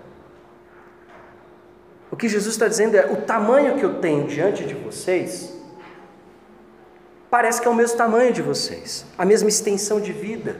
[2.11, 5.53] O que Jesus está dizendo é: o tamanho que eu tenho diante de vocês
[7.35, 10.55] parece que é o mesmo tamanho de vocês, a mesma extensão de vida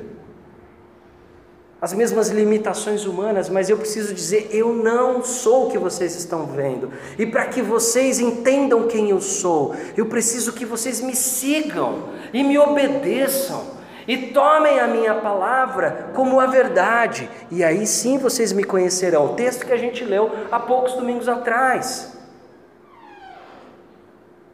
[1.81, 6.47] as mesmas limitações humanas, mas eu preciso dizer: eu não sou o que vocês estão
[6.47, 6.91] vendo.
[7.19, 12.43] E para que vocês entendam quem eu sou, eu preciso que vocês me sigam e
[12.43, 13.63] me obedeçam.
[14.09, 19.27] E tomem a minha palavra como a verdade, e aí sim vocês me conhecerão.
[19.27, 22.17] O texto que a gente leu há poucos domingos atrás.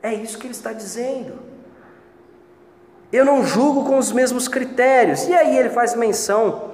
[0.02, 1.49] É isso que ele está dizendo.
[3.12, 5.26] Eu não julgo com os mesmos critérios.
[5.26, 6.70] E aí ele faz menção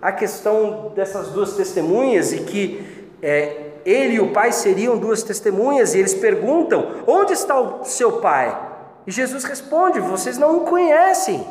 [0.00, 5.94] a questão dessas duas testemunhas e que é, ele e o pai seriam duas testemunhas,
[5.94, 8.58] e eles perguntam: onde está o seu pai?
[9.06, 11.46] E Jesus responde: vocês não o conhecem,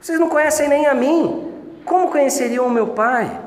[0.00, 1.52] vocês não conhecem nem a mim,
[1.84, 3.44] como conheceriam o meu pai?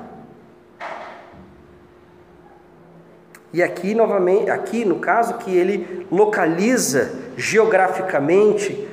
[3.54, 8.88] E aqui novamente, aqui no caso que ele localiza geograficamente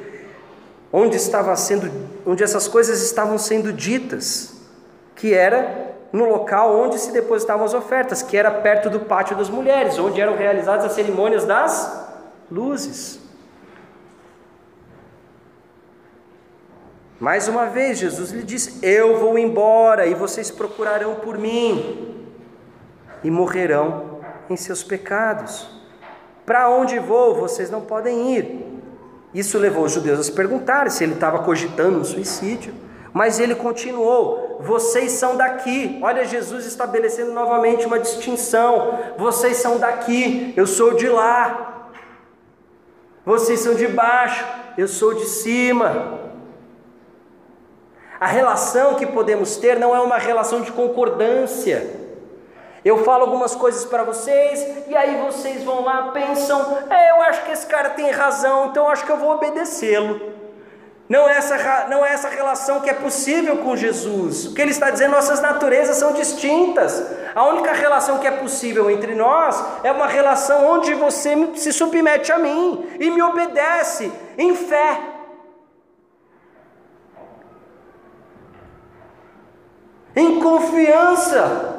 [0.92, 1.90] onde estava sendo,
[2.26, 4.54] onde essas coisas estavam sendo ditas,
[5.14, 9.50] que era no local onde se depositavam as ofertas, que era perto do pátio das
[9.50, 12.08] mulheres, onde eram realizadas as cerimônias das
[12.50, 13.20] luzes.
[17.20, 22.24] Mais uma vez, Jesus lhe disse: Eu vou embora e vocês procurarão por mim
[23.24, 25.68] e morrerão em seus pecados.
[26.46, 28.67] Para onde vou, vocês não podem ir.
[29.34, 32.74] Isso levou os judeus a se perguntarem se ele estava cogitando um suicídio.
[33.12, 35.98] Mas ele continuou: vocês são daqui.
[36.02, 41.90] Olha, Jesus estabelecendo novamente uma distinção: vocês são daqui, eu sou de lá.
[43.24, 44.44] Vocês são de baixo,
[44.76, 46.20] eu sou de cima.
[48.18, 51.97] A relação que podemos ter não é uma relação de concordância.
[52.84, 57.44] Eu falo algumas coisas para vocês e aí vocês vão lá, pensam, é, eu acho
[57.44, 60.38] que esse cara tem razão, então acho que eu vou obedecê-lo.
[61.08, 64.46] Não é, essa, não é essa relação que é possível com Jesus.
[64.46, 67.02] O que ele está dizendo, nossas naturezas são distintas.
[67.34, 72.30] A única relação que é possível entre nós é uma relação onde você se submete
[72.30, 75.00] a mim e me obedece em fé.
[80.14, 81.77] Em confiança.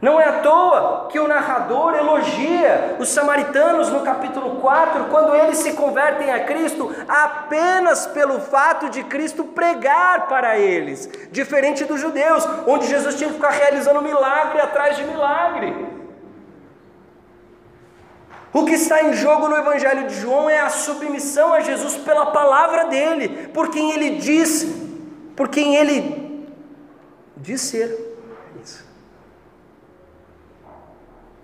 [0.00, 5.58] Não é à toa que o narrador elogia os samaritanos no capítulo 4, quando eles
[5.58, 12.46] se convertem a Cristo apenas pelo fato de Cristo pregar para eles, diferente dos judeus,
[12.66, 15.96] onde Jesus tinha que ficar realizando milagre atrás de milagre.
[18.52, 22.26] O que está em jogo no Evangelho de João é a submissão a Jesus pela
[22.26, 24.66] palavra dele, por quem ele diz,
[25.34, 26.48] por quem ele
[27.36, 28.16] de ser
[28.62, 28.86] isso.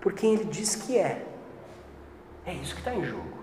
[0.03, 1.25] Por quem ele diz que é.
[2.45, 3.37] É isso que está em jogo.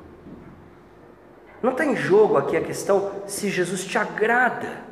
[1.63, 4.85] Não está em jogo aqui a questão se Jesus te agrada,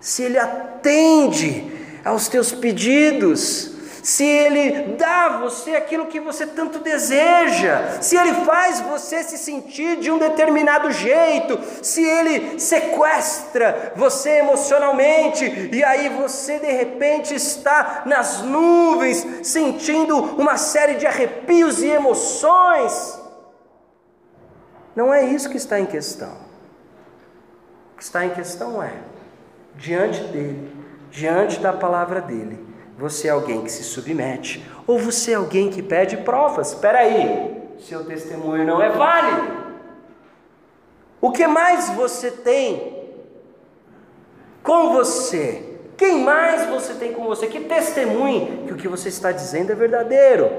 [0.00, 1.70] se ele atende
[2.04, 3.73] aos teus pedidos,
[4.04, 9.38] se Ele dá a você aquilo que você tanto deseja, se Ele faz você se
[9.38, 17.34] sentir de um determinado jeito, se Ele sequestra você emocionalmente e aí você de repente
[17.34, 23.18] está nas nuvens sentindo uma série de arrepios e emoções.
[24.94, 26.36] Não é isso que está em questão.
[27.94, 28.92] O que está em questão é,
[29.76, 30.70] diante dele,
[31.10, 35.82] diante da palavra dele, você é alguém que se submete, ou você é alguém que
[35.82, 36.72] pede provas.
[36.72, 39.64] Espera aí, seu testemunho não é válido.
[41.20, 43.12] O que mais você tem
[44.62, 45.78] com você?
[45.96, 47.46] Quem mais você tem com você?
[47.46, 50.50] Que testemunhe que o que você está dizendo é verdadeiro.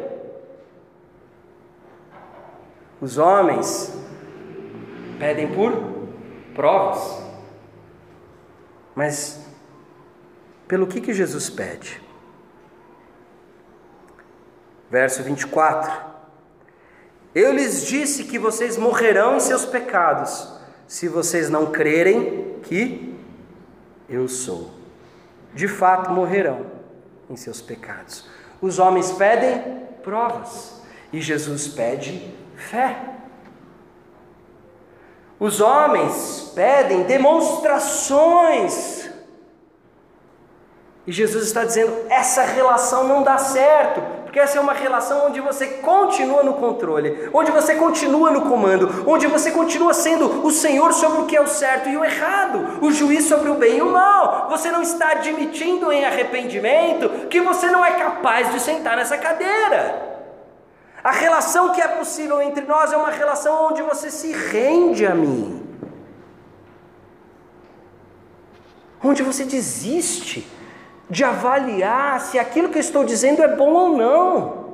[3.02, 3.94] Os homens
[5.20, 5.74] pedem por
[6.54, 7.22] provas.
[8.96, 9.46] Mas
[10.68, 12.05] pelo que que Jesus pede?
[14.90, 15.92] Verso 24:
[17.34, 20.54] Eu lhes disse que vocês morrerão em seus pecados,
[20.88, 23.16] se vocês não crerem que
[24.08, 24.72] eu sou.
[25.54, 26.66] De fato, morrerão
[27.30, 28.26] em seus pecados.
[28.62, 30.82] Os homens pedem provas
[31.12, 32.98] e Jesus pede fé.
[35.40, 39.10] Os homens pedem demonstrações.
[41.06, 44.02] E Jesus está dizendo: essa relação não dá certo,
[44.36, 49.06] porque essa é uma relação onde você continua no controle, onde você continua no comando,
[49.08, 52.84] onde você continua sendo o Senhor sobre o que é o certo e o errado,
[52.84, 54.50] o juiz sobre o bem e o mal.
[54.50, 60.04] Você não está admitindo em arrependimento que você não é capaz de sentar nessa cadeira.
[61.02, 65.16] A relação que é possível entre nós é uma relação onde você se rende a
[65.16, 65.66] mim,
[69.02, 70.46] onde você desiste
[71.10, 74.66] de avaliar se aquilo que eu estou dizendo é bom ou não.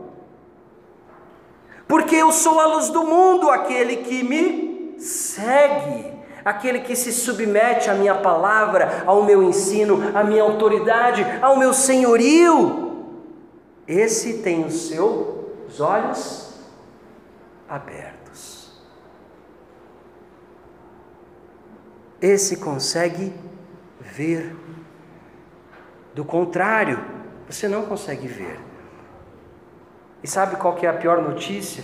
[1.87, 6.13] Porque eu sou a luz do mundo, aquele que me segue,
[6.45, 11.73] aquele que se submete à minha palavra, ao meu ensino, à minha autoridade, ao meu
[11.73, 13.05] senhorio.
[13.87, 16.53] Esse tem os seus olhos
[17.67, 18.71] abertos.
[22.21, 23.33] Esse consegue
[23.99, 24.55] ver
[26.13, 26.99] do contrário,
[27.49, 28.59] você não consegue ver.
[30.23, 31.83] E sabe qual que é a pior notícia?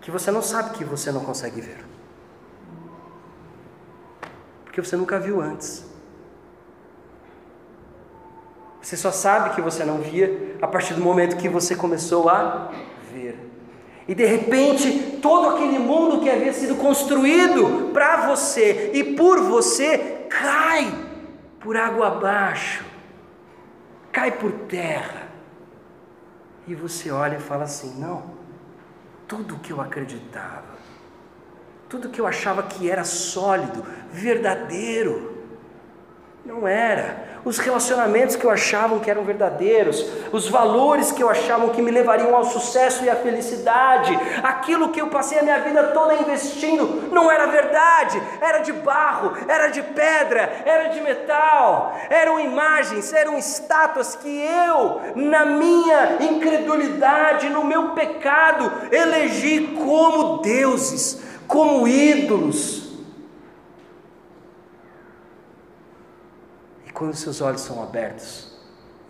[0.00, 1.84] Que você não sabe que você não consegue ver.
[4.64, 5.86] Porque você nunca viu antes.
[8.80, 12.70] Você só sabe que você não via a partir do momento que você começou a
[13.12, 13.38] ver.
[14.08, 20.26] E de repente, todo aquele mundo que havia sido construído para você e por você
[20.28, 20.92] cai
[21.60, 22.91] por água abaixo
[24.12, 25.28] cai por terra.
[26.66, 28.34] E você olha e fala assim: não,
[29.26, 30.76] tudo que eu acreditava,
[31.88, 35.31] tudo que eu achava que era sólido, verdadeiro,
[36.44, 37.30] não era.
[37.44, 41.90] Os relacionamentos que eu achava que eram verdadeiros, os valores que eu achava que me
[41.90, 47.08] levariam ao sucesso e à felicidade, aquilo que eu passei a minha vida toda investindo,
[47.10, 53.38] não era verdade, era de barro, era de pedra, era de metal, eram imagens, eram
[53.38, 62.91] estátuas que eu, na minha incredulidade, no meu pecado, elegi como deuses, como ídolos
[67.02, 68.56] quando seus olhos são abertos,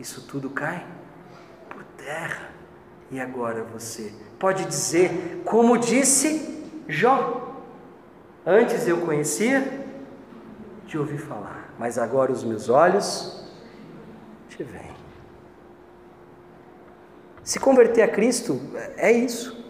[0.00, 0.86] isso tudo cai
[1.68, 2.48] por terra.
[3.10, 7.54] E agora você pode dizer, como disse Jó:
[8.46, 9.86] Antes eu conhecia
[10.86, 13.46] de ouvir falar, mas agora os meus olhos
[14.48, 14.96] te veem.
[17.44, 18.58] Se converter a Cristo
[18.96, 19.62] é isso.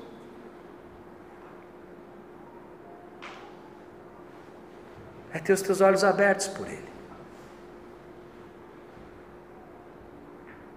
[5.32, 6.91] É ter os teus olhos abertos por Ele.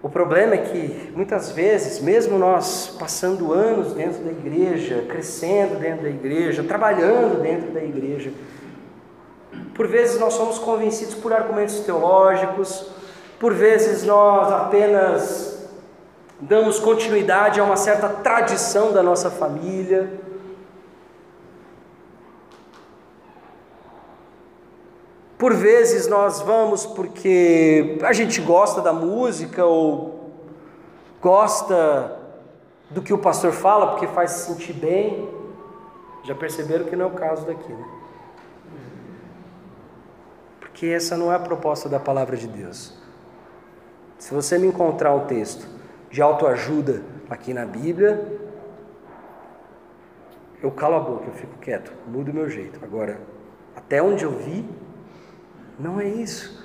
[0.06, 6.04] O problema é que muitas vezes, mesmo nós passando anos dentro da igreja, crescendo dentro
[6.04, 8.30] da igreja, trabalhando dentro da igreja,
[9.74, 12.86] por vezes nós somos convencidos por argumentos teológicos,
[13.40, 15.68] por vezes nós apenas
[16.38, 20.08] damos continuidade a uma certa tradição da nossa família.
[25.46, 30.32] Por vezes nós vamos porque a gente gosta da música ou
[31.22, 32.18] gosta
[32.90, 35.30] do que o pastor fala porque faz se sentir bem.
[36.24, 37.88] Já perceberam que não é o caso daqui, né?
[40.58, 43.00] Porque essa não é a proposta da palavra de Deus.
[44.18, 45.68] Se você me encontrar um texto
[46.10, 48.36] de autoajuda aqui na Bíblia,
[50.60, 52.80] eu calo a boca, eu fico quieto, mudo o meu jeito.
[52.84, 53.20] Agora,
[53.76, 54.68] até onde eu vi,
[55.78, 56.64] não é isso.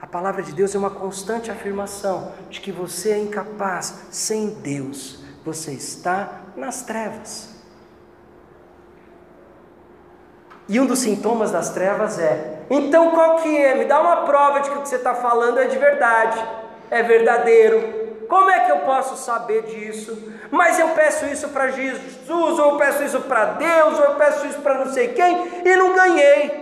[0.00, 5.20] A palavra de Deus é uma constante afirmação de que você é incapaz, sem Deus,
[5.44, 7.50] você está nas trevas.
[10.68, 13.74] E um dos sintomas das trevas é: então qual que é?
[13.74, 16.44] Me dá uma prova de que o que você está falando é de verdade,
[16.90, 20.32] é verdadeiro, como é que eu posso saber disso?
[20.50, 24.46] Mas eu peço isso para Jesus, ou eu peço isso para Deus, ou eu peço
[24.46, 26.61] isso para não sei quem, e não ganhei.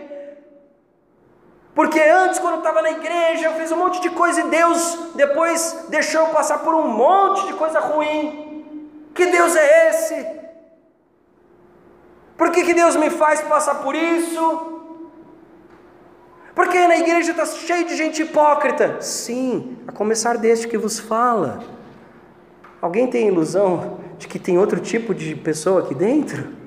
[1.75, 4.99] Porque antes, quando eu estava na igreja, eu fiz um monte de coisa e Deus
[5.15, 8.65] depois deixou eu passar por um monte de coisa ruim.
[9.15, 10.27] Que Deus é esse?
[12.37, 14.71] Por que, que Deus me faz passar por isso?
[16.55, 19.01] Porque na igreja está cheio de gente hipócrita.
[19.01, 21.63] Sim, a começar deste que vos fala.
[22.83, 26.60] Alguém tem ilusão de que tem outro tipo de pessoa aqui dentro?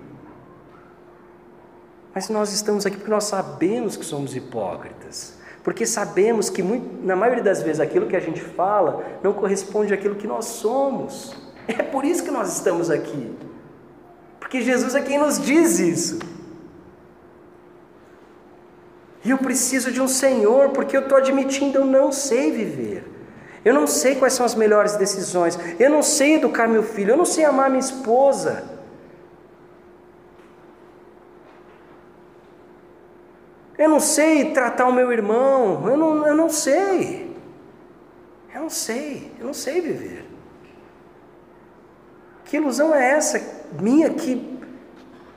[2.13, 5.33] Mas nós estamos aqui porque nós sabemos que somos hipócritas.
[5.63, 9.93] Porque sabemos que, muito, na maioria das vezes, aquilo que a gente fala não corresponde
[9.93, 11.33] àquilo que nós somos.
[11.67, 13.33] É por isso que nós estamos aqui.
[14.39, 16.19] Porque Jesus é quem nos diz isso.
[19.23, 23.09] E eu preciso de um Senhor, porque eu estou admitindo, eu não sei viver.
[23.63, 25.57] Eu não sei quais são as melhores decisões.
[25.79, 27.11] Eu não sei educar meu filho.
[27.11, 28.72] Eu não sei amar minha esposa.
[33.83, 35.85] Eu não sei tratar o meu irmão.
[35.89, 37.35] Eu não, eu não sei.
[38.55, 39.29] Eu não sei.
[39.37, 40.25] Eu não sei viver.
[42.45, 43.41] Que ilusão é essa
[43.81, 44.53] minha que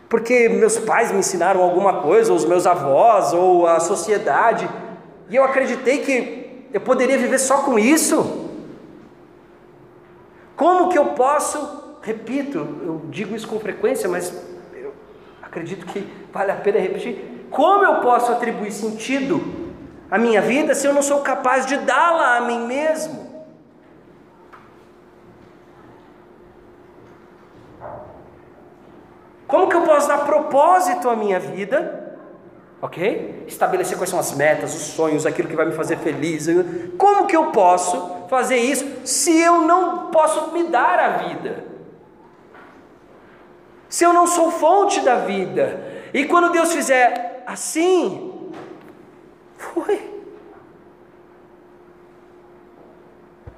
[0.08, 4.70] porque meus pais me ensinaram alguma coisa, ou os meus avós, ou a sociedade,
[5.28, 8.48] e eu acreditei que eu poderia viver só com isso.
[10.54, 14.32] Como que eu posso, repito, eu digo isso com frequência, mas
[14.72, 14.94] eu
[15.42, 17.35] acredito que vale a pena repetir.
[17.56, 19.40] Como eu posso atribuir sentido
[20.10, 23.46] à minha vida se eu não sou capaz de dá-la a mim mesmo?
[29.46, 32.18] Como que eu posso dar propósito à minha vida?
[32.82, 33.44] Ok?
[33.46, 36.46] Estabelecer quais são as metas, os sonhos, aquilo que vai me fazer feliz.
[36.98, 41.64] Como que eu posso fazer isso se eu não posso me dar a vida?
[43.88, 45.80] Se eu não sou fonte da vida.
[46.12, 48.52] E quando Deus fizer assim,
[49.56, 50.16] foi.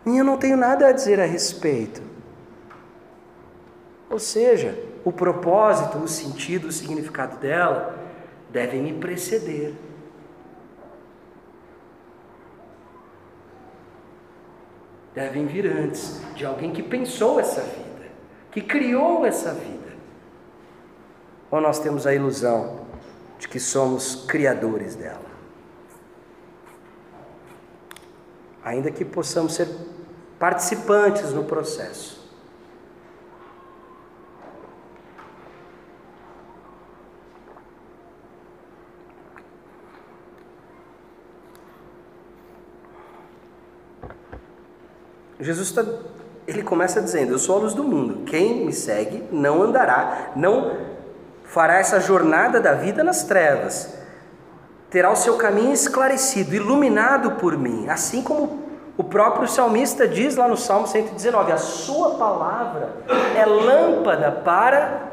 [0.07, 2.03] E eu não tenho nada a dizer a respeito.
[4.11, 7.99] Ou seja, o propósito, o sentido, o significado dela
[8.51, 9.75] devem me preceder.
[15.15, 18.07] Devem vir antes de alguém que pensou essa vida,
[18.51, 19.79] que criou essa vida.
[21.51, 22.88] Ou nós temos a ilusão
[23.39, 25.29] de que somos criadores dela.
[28.65, 29.69] Ainda que possamos ser
[30.39, 32.19] participantes no processo.
[45.41, 45.85] Jesus está,
[46.47, 48.25] ele começa dizendo: Eu sou a luz do mundo.
[48.25, 50.98] Quem me segue não andará, não
[51.49, 53.95] fará essa jornada da vida nas trevas.
[54.91, 60.47] Terá o seu caminho esclarecido, iluminado por mim, assim como o próprio salmista diz lá
[60.47, 62.91] no Salmo 119: A sua palavra
[63.37, 65.09] é lâmpada para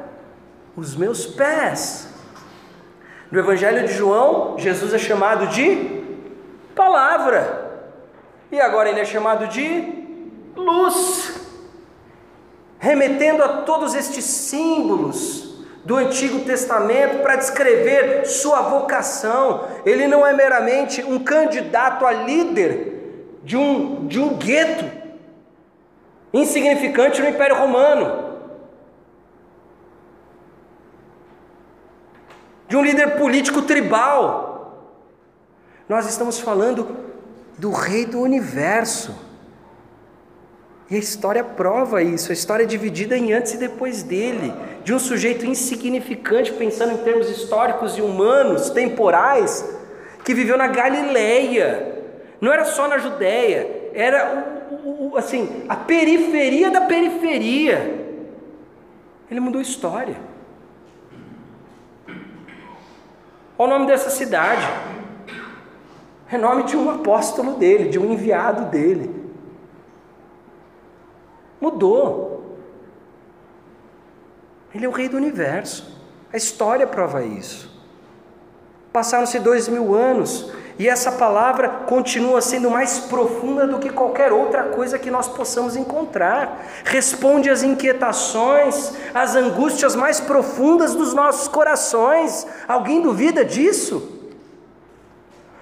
[0.75, 2.07] os meus pés.
[3.31, 6.03] No Evangelho de João, Jesus é chamado de
[6.75, 7.63] palavra.
[8.51, 10.05] E agora ele é chamado de
[10.55, 11.41] luz,
[12.79, 15.54] remetendo a todos estes símbolos
[15.85, 19.67] do Antigo Testamento para descrever sua vocação.
[19.85, 24.83] Ele não é meramente um candidato a líder de um, de um gueto
[26.33, 28.25] insignificante no Império Romano.
[32.67, 34.81] De um líder político tribal.
[35.87, 36.97] Nós estamos falando
[37.59, 39.24] do Rei do Universo
[40.89, 44.93] e a história prova isso, a história é dividida em antes e depois dele, de
[44.93, 49.67] um sujeito insignificante, pensando em termos históricos e humanos, temporais,
[50.23, 52.03] que viveu na Galileia,
[52.39, 54.61] não era só na Judéia, era
[55.15, 58.05] assim, a periferia da periferia.
[59.31, 60.15] Ele mudou a história.
[63.57, 64.67] Olha o nome dessa cidade.
[66.31, 69.14] É nome de um apóstolo dele, de um enviado dele.
[71.59, 72.57] Mudou.
[74.73, 75.95] Ele é o rei do universo.
[76.33, 77.73] A história prova isso.
[78.91, 84.63] Passaram-se dois mil anos e essa palavra continua sendo mais profunda do que qualquer outra
[84.63, 86.65] coisa que nós possamos encontrar.
[86.83, 92.45] Responde às inquietações, às angústias mais profundas dos nossos corações.
[92.67, 94.11] Alguém duvida disso?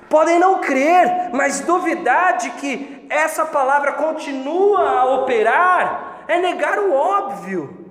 [0.10, 6.94] Podem não crer, mas duvidar de que essa palavra continua a operar é negar o
[6.94, 7.84] óbvio.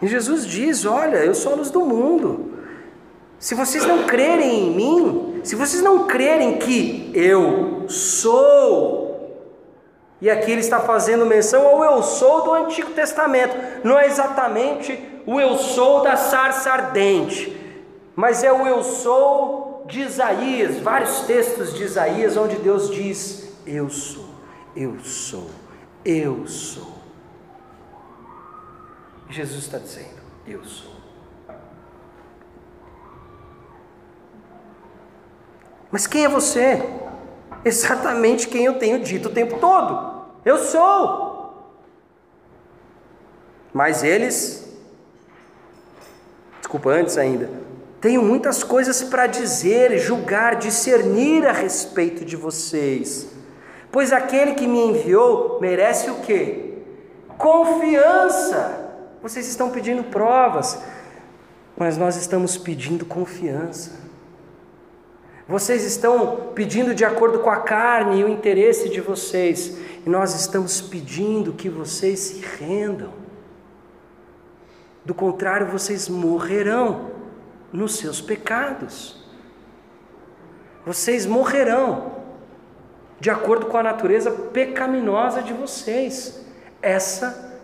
[0.00, 2.52] E Jesus diz: Olha, eu sou a luz do mundo.
[3.38, 9.03] Se vocês não crerem em mim, se vocês não crerem que eu sou,
[10.24, 13.54] e aqui ele está fazendo menção ao eu sou do Antigo Testamento,
[13.86, 17.54] não é exatamente o eu sou da sarça ardente,
[18.16, 23.90] mas é o eu sou de Isaías, vários textos de Isaías onde Deus diz: Eu
[23.90, 24.24] sou,
[24.74, 25.50] eu sou,
[26.02, 26.94] eu sou.
[29.28, 30.94] Jesus está dizendo: Eu sou.
[35.90, 36.82] Mas quem é você?
[37.62, 40.13] Exatamente quem eu tenho dito o tempo todo.
[40.44, 41.34] Eu sou.
[43.72, 44.68] Mas eles,
[46.60, 47.50] desculpa, antes ainda,
[48.00, 53.28] tenho muitas coisas para dizer, julgar, discernir a respeito de vocês.
[53.90, 56.74] Pois aquele que me enviou merece o quê?
[57.38, 58.92] Confiança.
[59.22, 60.78] Vocês estão pedindo provas,
[61.76, 63.92] mas nós estamos pedindo confiança.
[65.48, 70.34] Vocês estão pedindo de acordo com a carne e o interesse de vocês, e nós
[70.34, 73.12] estamos pedindo que vocês se rendam.
[75.04, 77.10] Do contrário, vocês morrerão
[77.72, 79.24] nos seus pecados.
[80.84, 82.22] Vocês morrerão
[83.18, 86.44] de acordo com a natureza pecaminosa de vocês.
[86.82, 87.58] Essa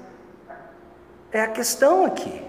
[1.31, 2.43] é a questão aqui.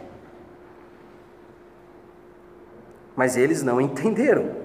[3.13, 4.60] Mas eles não entenderam.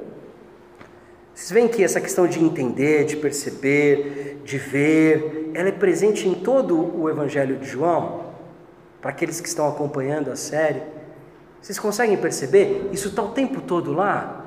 [1.36, 6.32] Vocês veem que essa questão de entender, de perceber, de ver, ela é presente em
[6.32, 8.32] todo o Evangelho de João?
[9.02, 10.80] Para aqueles que estão acompanhando a série,
[11.60, 12.88] vocês conseguem perceber?
[12.90, 14.46] Isso está o tempo todo lá?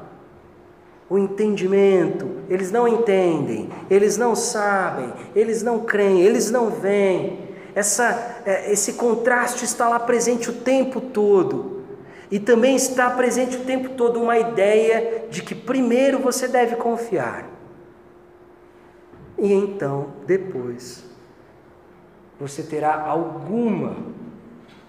[1.08, 8.42] O entendimento, eles não entendem, eles não sabem, eles não creem, eles não veem essa,
[8.48, 11.79] é, esse contraste está lá presente o tempo todo.
[12.32, 17.48] E também está presente o tempo todo uma ideia de que primeiro você deve confiar.
[19.38, 21.04] E então, depois,
[22.40, 23.98] você terá alguma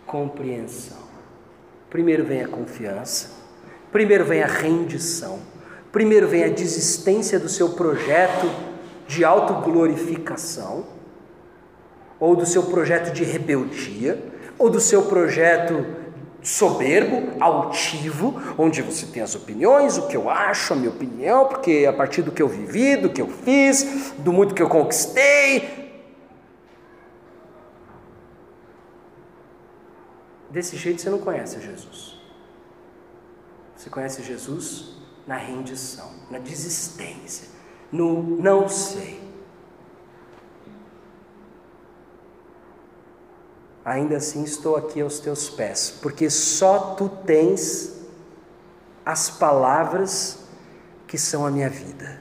[0.07, 0.99] compreensão.
[1.89, 3.31] Primeiro vem a confiança,
[3.91, 5.39] primeiro vem a rendição,
[5.91, 8.47] primeiro vem a desistência do seu projeto
[9.09, 11.01] de autoglorificação
[12.21, 14.23] ou do seu projeto de rebeldia,
[14.59, 15.87] ou do seu projeto
[16.43, 21.87] soberbo, altivo, onde você tem as opiniões, o que eu acho, a minha opinião, porque
[21.89, 25.91] a partir do que eu vivi, do que eu fiz, do muito que eu conquistei.
[30.51, 32.19] Desse jeito você não conhece Jesus.
[33.77, 37.49] Você conhece Jesus na rendição, na desistência,
[37.93, 39.30] no não sei.
[43.85, 47.99] Ainda assim estou aqui aos teus pés, porque só tu tens
[49.05, 50.39] as palavras
[51.07, 52.21] que são a minha vida.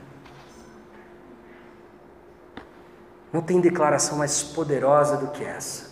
[3.31, 5.89] Não tem declaração mais poderosa do que essa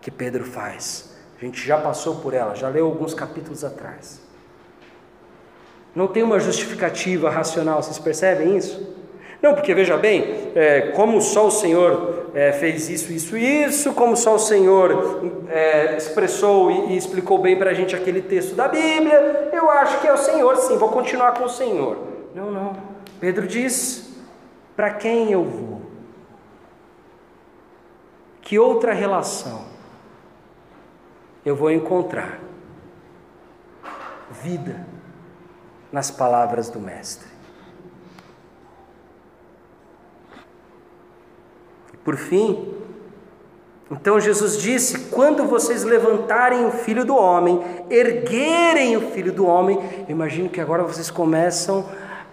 [0.00, 1.16] que Pedro faz.
[1.40, 4.20] A gente já passou por ela, já leu alguns capítulos atrás.
[5.94, 8.94] Não tem uma justificativa racional, vocês percebem isso?
[9.40, 13.92] Não, porque veja bem, é, como só o Senhor é, fez isso, isso e isso,
[13.92, 18.54] como só o Senhor é, expressou e, e explicou bem para a gente aquele texto
[18.54, 21.96] da Bíblia, eu acho que é o Senhor, sim, vou continuar com o Senhor.
[22.34, 22.76] Não, não.
[23.20, 24.14] Pedro diz:
[24.76, 25.82] para quem eu vou?
[28.40, 29.64] Que outra relação
[31.44, 32.38] eu vou encontrar?
[34.42, 34.86] Vida
[35.90, 37.37] nas palavras do Mestre.
[42.08, 42.74] Por fim,
[43.90, 49.78] Então Jesus disse: quando vocês levantarem o filho do homem, erguerem o filho do homem,
[50.08, 51.84] eu imagino que agora vocês começam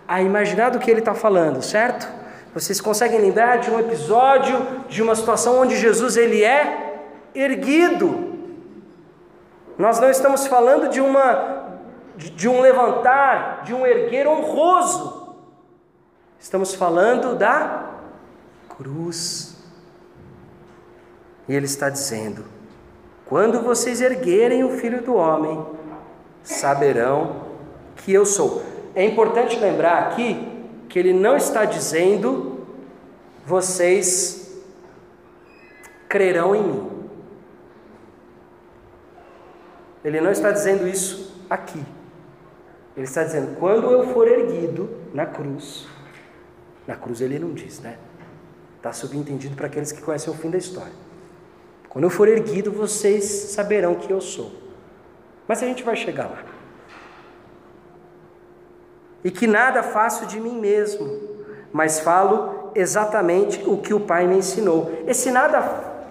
[0.07, 2.07] a imaginar do que ele está falando, certo?
[2.53, 4.55] Vocês conseguem lembrar de um episódio,
[4.87, 7.03] de uma situação onde Jesus ele é
[7.35, 8.33] erguido.
[9.77, 11.65] Nós não estamos falando de uma
[12.15, 15.35] de, de um levantar, de um erguer honroso.
[16.39, 17.89] Estamos falando da
[18.77, 19.54] cruz.
[21.47, 22.45] E ele está dizendo:
[23.25, 25.65] quando vocês erguerem o filho do homem,
[26.43, 27.45] saberão
[27.97, 28.63] que eu sou.
[28.93, 30.47] É importante lembrar aqui
[30.87, 32.65] que ele não está dizendo
[33.45, 34.63] vocês
[36.07, 36.91] crerão em mim.
[40.03, 41.83] Ele não está dizendo isso aqui.
[42.95, 45.87] Ele está dizendo: quando eu for erguido na cruz,
[46.87, 47.97] na cruz ele não diz, né?
[48.77, 51.04] Está subentendido para aqueles que conhecem o fim da história.
[51.95, 54.51] Quando eu for erguido, vocês saberão que eu sou.
[55.47, 56.39] Mas a gente vai chegar lá.
[59.23, 61.09] E que nada faço de mim mesmo,
[61.71, 64.91] mas falo exatamente o que o Pai me ensinou.
[65.07, 65.61] Esse nada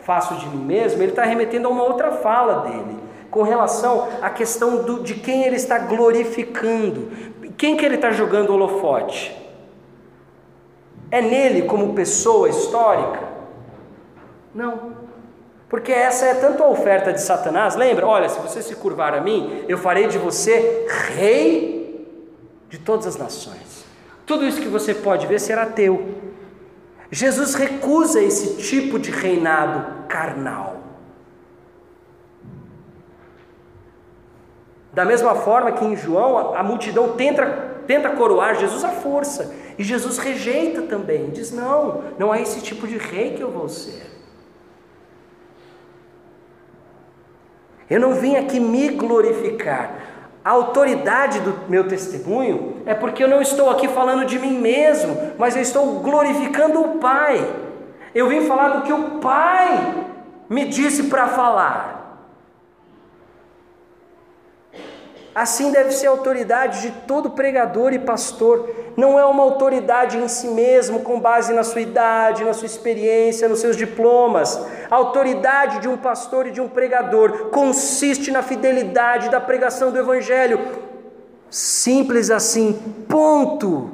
[0.01, 2.99] faço de mim mesmo, ele está remetendo a uma outra fala dele,
[3.31, 7.11] com relação à questão do, de quem ele está glorificando.
[7.59, 9.39] Quem que ele está jogando holofote?
[11.11, 13.23] É nele como pessoa histórica?
[14.55, 15.04] Não.
[15.75, 18.07] Porque essa é tanto a oferta de Satanás, lembra?
[18.07, 22.09] Olha, se você se curvar a mim, eu farei de você rei
[22.69, 23.85] de todas as nações.
[24.25, 26.15] Tudo isso que você pode ver será teu.
[27.11, 30.77] Jesus recusa esse tipo de reinado carnal.
[34.93, 37.47] Da mesma forma que em João a, multidão tenta,
[37.85, 42.87] tenta coroar Jesus à força, e Jesus rejeita também, diz: Não, não é esse tipo
[42.87, 44.14] de rei que eu vou ser.
[47.95, 49.93] Eu não vim aqui me glorificar.
[50.45, 55.17] A autoridade do meu testemunho é porque eu não estou aqui falando de mim mesmo,
[55.39, 57.49] mas eu estou glorificando o Pai.
[58.13, 59.95] Eu vim falar do que o Pai
[60.51, 62.04] me disse para falar.
[65.35, 68.71] Assim deve ser a autoridade de todo pregador e pastor.
[68.97, 73.49] Não é uma autoridade em si mesmo, com base na sua idade, na sua experiência,
[73.49, 74.65] nos seus diplomas.
[74.89, 79.99] A autoridade de um pastor e de um pregador consiste na fidelidade da pregação do
[79.99, 80.61] Evangelho.
[81.51, 82.73] Simples assim,
[83.09, 83.94] ponto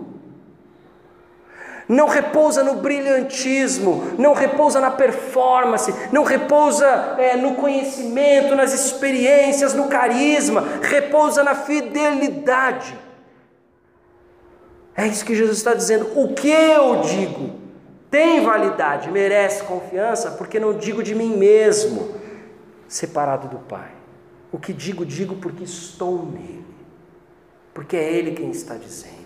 [1.91, 6.87] não repousa no brilhantismo, não repousa na performance, não repousa
[7.19, 12.97] é, no conhecimento, nas experiências, no carisma, repousa na fidelidade.
[14.95, 16.13] É isso que Jesus está dizendo.
[16.15, 17.59] O que eu digo
[18.09, 22.15] tem validade, merece confiança, porque não digo de mim mesmo,
[22.87, 23.91] separado do Pai.
[24.53, 26.65] O que digo, digo porque estou nele,
[27.75, 29.20] porque é Ele quem está dizendo.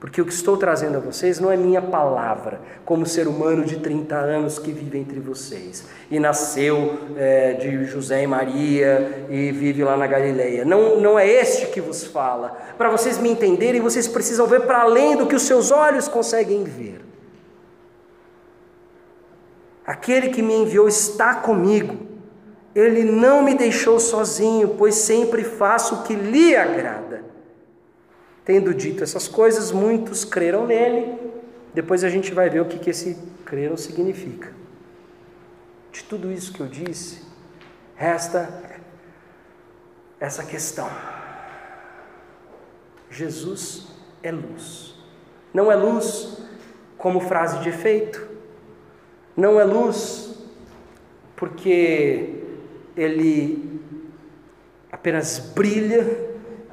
[0.00, 3.80] Porque o que estou trazendo a vocês não é minha palavra, como ser humano de
[3.80, 9.84] 30 anos que vive entre vocês e nasceu é, de José e Maria e vive
[9.84, 10.64] lá na Galileia.
[10.64, 12.56] Não, não é este que vos fala.
[12.78, 16.64] Para vocês me entenderem, vocês precisam ver para além do que os seus olhos conseguem
[16.64, 17.04] ver.
[19.86, 22.08] Aquele que me enviou está comigo.
[22.74, 27.29] Ele não me deixou sozinho, pois sempre faço o que lhe agrada.
[28.44, 31.18] Tendo dito essas coisas, muitos creram nele.
[31.74, 34.52] Depois a gente vai ver o que, que esse creram significa.
[35.92, 37.22] De tudo isso que eu disse,
[37.96, 38.48] resta
[40.18, 40.88] essa questão.
[43.10, 43.88] Jesus
[44.22, 44.94] é luz.
[45.52, 46.42] Não é luz
[46.96, 48.28] como frase de efeito.
[49.36, 50.38] Não é luz
[51.36, 52.44] porque
[52.96, 53.80] ele
[54.92, 56.06] apenas brilha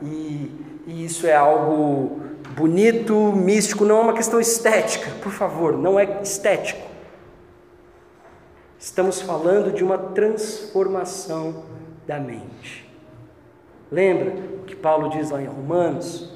[0.01, 0.51] e
[0.88, 2.22] e isso é algo
[2.56, 6.88] bonito, místico, não é uma questão estética, por favor, não é estético.
[8.80, 11.66] Estamos falando de uma transformação
[12.08, 12.90] da mente.
[13.92, 16.34] Lembra o que Paulo diz lá em Romanos?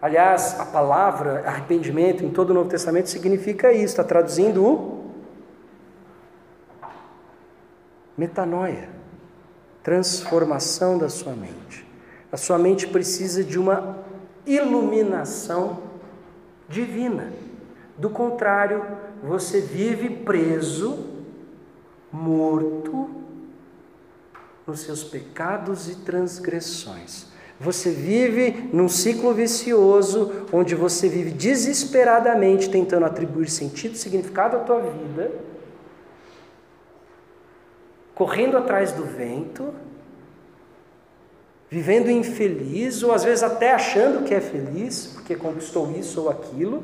[0.00, 5.12] Aliás, a palavra arrependimento em todo o Novo Testamento significa isso, está traduzindo o
[8.16, 8.96] metanoia
[9.82, 11.87] transformação da sua mente.
[12.30, 13.98] A sua mente precisa de uma
[14.46, 15.82] iluminação
[16.68, 17.32] divina.
[17.96, 18.84] Do contrário,
[19.22, 21.06] você vive preso,
[22.12, 23.10] morto
[24.66, 27.26] nos seus pecados e transgressões.
[27.60, 34.60] Você vive num ciclo vicioso onde você vive desesperadamente tentando atribuir sentido e significado à
[34.60, 35.32] tua vida
[38.18, 39.72] correndo atrás do vento,
[41.70, 46.82] vivendo infeliz, ou às vezes até achando que é feliz, porque conquistou isso ou aquilo,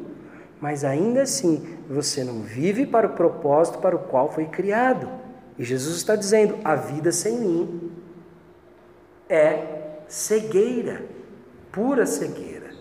[0.61, 5.09] mas ainda assim você não vive para o propósito para o qual foi criado.
[5.59, 7.93] E Jesus está dizendo: a vida sem mim
[9.29, 11.05] é cegueira,
[11.73, 12.73] pura cegueira.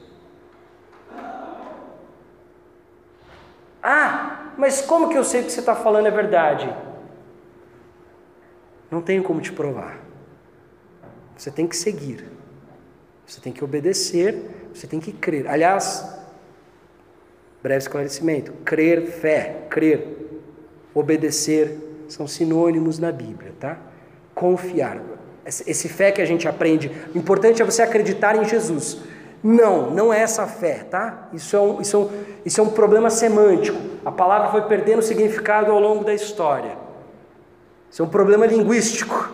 [3.82, 6.74] Ah, mas como que eu sei que você está falando é verdade?
[8.90, 10.03] Não tenho como te provar.
[11.44, 12.24] Você tem que seguir,
[13.28, 15.46] você tem que obedecer, você tem que crer.
[15.46, 16.08] Aliás,
[17.62, 20.08] breve esclarecimento: crer, fé, crer,
[20.94, 23.78] obedecer são sinônimos na Bíblia, tá?
[24.34, 25.02] Confiar.
[25.46, 29.00] Esse fé que a gente aprende, o importante é você acreditar em Jesus.
[29.44, 31.28] Não, não é essa fé, tá?
[31.34, 32.10] Isso é, um, isso, é um,
[32.46, 33.78] isso é um problema semântico.
[34.06, 36.78] A palavra foi perdendo significado ao longo da história.
[37.92, 39.33] Isso é um problema linguístico.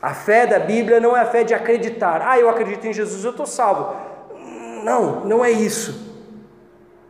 [0.00, 2.22] A fé da Bíblia não é a fé de acreditar.
[2.24, 3.96] Ah, eu acredito em Jesus, eu estou salvo.
[4.84, 6.06] Não, não é isso.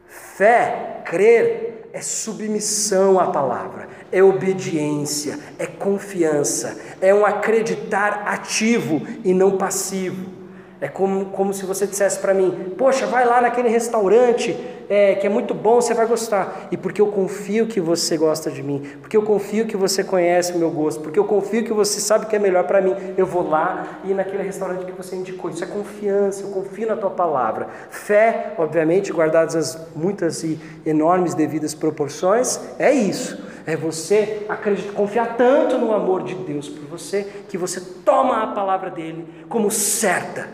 [0.06, 9.34] Fé, crer, é submissão à palavra, é obediência, é confiança, é um acreditar ativo e
[9.34, 10.38] não passivo.
[10.80, 14.56] É como, como se você dissesse para mim: Poxa, vai lá naquele restaurante
[14.88, 16.68] é, que é muito bom, você vai gostar.
[16.70, 20.52] E porque eu confio que você gosta de mim, porque eu confio que você conhece
[20.52, 22.94] o meu gosto, porque eu confio que você sabe o que é melhor para mim,
[23.16, 25.50] eu vou lá e naquele restaurante que você indicou.
[25.50, 27.68] Isso é confiança, eu confio na tua palavra.
[27.90, 33.46] Fé, obviamente, guardadas as muitas e enormes devidas proporções, é isso.
[33.66, 38.46] É você acreditar, confiar tanto no amor de Deus por você que você toma a
[38.46, 40.48] palavra dele como certa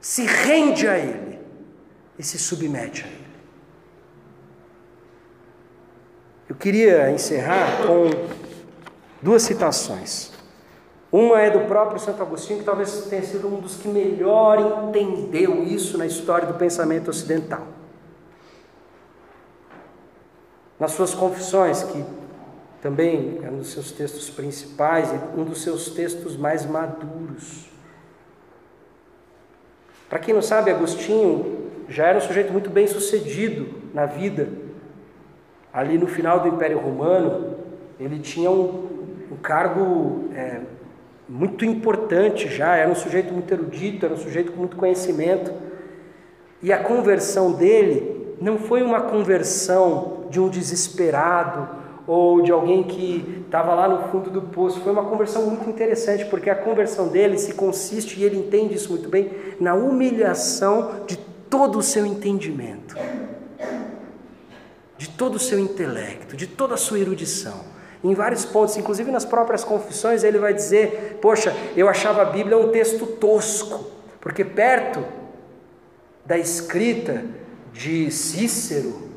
[0.00, 1.43] se rende a Ele
[2.18, 3.24] e se submete a Ele.
[6.48, 8.10] Eu queria encerrar com
[9.20, 10.30] duas citações.
[11.10, 15.62] Uma é do próprio Santo Agostinho, que talvez tenha sido um dos que melhor entendeu
[15.62, 17.66] isso na história do pensamento ocidental.
[20.78, 22.04] Nas suas confissões, que
[22.82, 27.70] também é um dos seus textos principais e um dos seus textos mais maduros.
[30.10, 34.48] Para quem não sabe, Agostinho já era um sujeito muito bem sucedido na vida.
[35.72, 37.56] Ali no final do Império Romano,
[37.98, 38.88] ele tinha um,
[39.32, 40.60] um cargo é,
[41.28, 45.52] muito importante já, era um sujeito muito erudito, era um sujeito com muito conhecimento.
[46.62, 51.68] E a conversão dele não foi uma conversão de um desesperado
[52.06, 54.80] ou de alguém que estava lá no fundo do poço.
[54.80, 58.90] Foi uma conversão muito interessante, porque a conversão dele se consiste, e ele entende isso
[58.90, 61.18] muito bem, na humilhação de
[61.54, 62.96] todo o seu entendimento,
[64.98, 67.64] de todo o seu intelecto, de toda a sua erudição.
[68.02, 72.58] Em vários pontos, inclusive nas próprias confissões, ele vai dizer: Poxa, eu achava a Bíblia
[72.58, 73.88] um texto tosco,
[74.20, 75.04] porque perto
[76.26, 77.24] da escrita
[77.72, 79.10] de Cícero,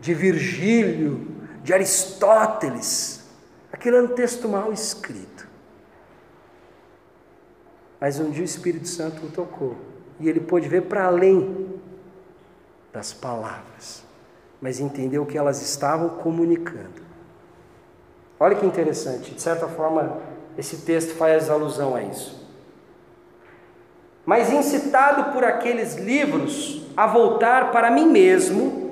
[0.00, 1.28] de Virgílio,
[1.62, 3.22] de Aristóteles.
[3.70, 5.46] Aquilo era um texto mal escrito.
[8.00, 11.80] Mas um dia o Espírito Santo o tocou e ele pôde ver para além
[12.92, 14.04] das palavras,
[14.60, 17.02] mas entendeu o que elas estavam comunicando.
[18.38, 20.18] Olha que interessante, de certa forma,
[20.56, 22.44] esse texto faz alusão a isso.
[24.24, 28.84] Mas incitado por aqueles livros a voltar para mim mesmo,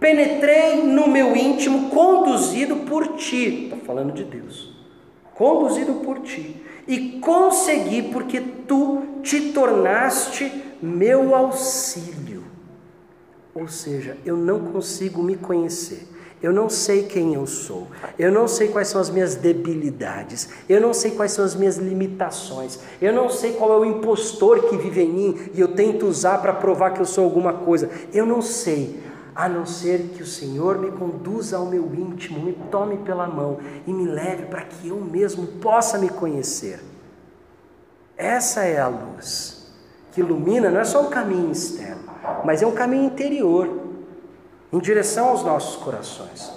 [0.00, 3.64] Penetrei no meu íntimo, conduzido por ti.
[3.64, 4.74] Está falando de Deus.
[5.34, 6.64] Conduzido por ti.
[6.90, 12.42] E consegui, porque tu te tornaste meu auxílio.
[13.54, 16.08] Ou seja, eu não consigo me conhecer.
[16.42, 17.86] Eu não sei quem eu sou.
[18.18, 20.48] Eu não sei quais são as minhas debilidades.
[20.68, 22.80] Eu não sei quais são as minhas limitações.
[23.00, 26.38] Eu não sei qual é o impostor que vive em mim e eu tento usar
[26.38, 27.88] para provar que eu sou alguma coisa.
[28.12, 28.98] Eu não sei
[29.40, 33.58] a não ser que o Senhor me conduza ao meu íntimo, me tome pela mão
[33.86, 36.78] e me leve para que eu mesmo possa me conhecer.
[38.18, 39.72] Essa é a luz
[40.12, 42.02] que ilumina, não é só um caminho externo,
[42.44, 43.80] mas é um caminho interior,
[44.70, 46.52] em direção aos nossos corações.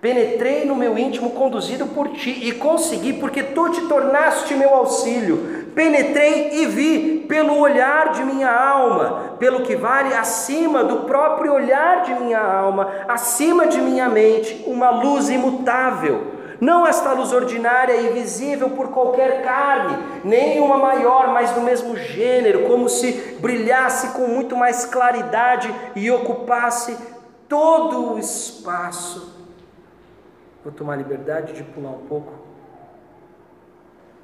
[0.00, 5.57] Penetrei no meu íntimo conduzido por ti e consegui, porque tu te tornaste meu auxílio.
[5.74, 12.02] Penetrei e vi pelo olhar de minha alma, pelo que vale acima do próprio olhar
[12.02, 16.38] de minha alma, acima de minha mente, uma luz imutável.
[16.60, 21.96] Não esta luz ordinária e visível por qualquer carne, nem uma maior, mas do mesmo
[21.96, 26.96] gênero, como se brilhasse com muito mais claridade e ocupasse
[27.48, 29.38] todo o espaço
[30.68, 32.30] Vou tomar liberdade de pular um pouco.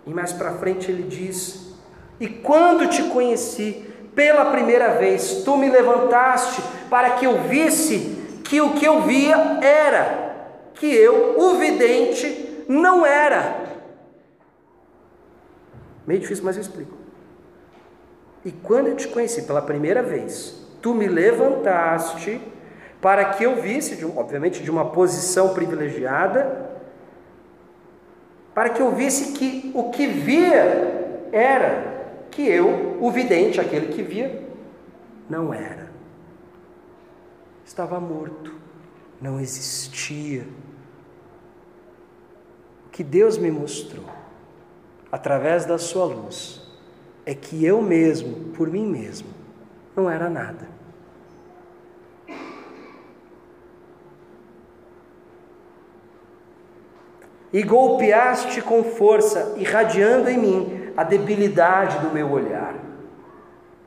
[0.06, 1.74] E mais para frente ele diz:
[2.20, 3.84] E quando te conheci
[4.14, 9.36] pela primeira vez, tu me levantaste para que eu visse que o que eu via
[9.62, 13.62] era, que eu, o vidente, não era.
[16.06, 16.94] Meio difícil, mas eu explico.
[18.44, 22.40] E quando eu te conheci pela primeira vez, tu me levantaste
[23.00, 26.73] para que eu visse, obviamente de uma posição privilegiada,
[28.54, 31.94] para que eu visse que o que via era
[32.30, 34.42] que eu, o vidente, aquele que via,
[35.28, 35.90] não era.
[37.64, 38.52] Estava morto,
[39.20, 40.46] não existia.
[42.86, 44.06] O que Deus me mostrou,
[45.10, 46.62] através da Sua luz,
[47.26, 49.28] é que eu mesmo, por mim mesmo,
[49.96, 50.68] não era nada.
[57.54, 62.74] E golpeaste com força, irradiando em mim a debilidade do meu olhar.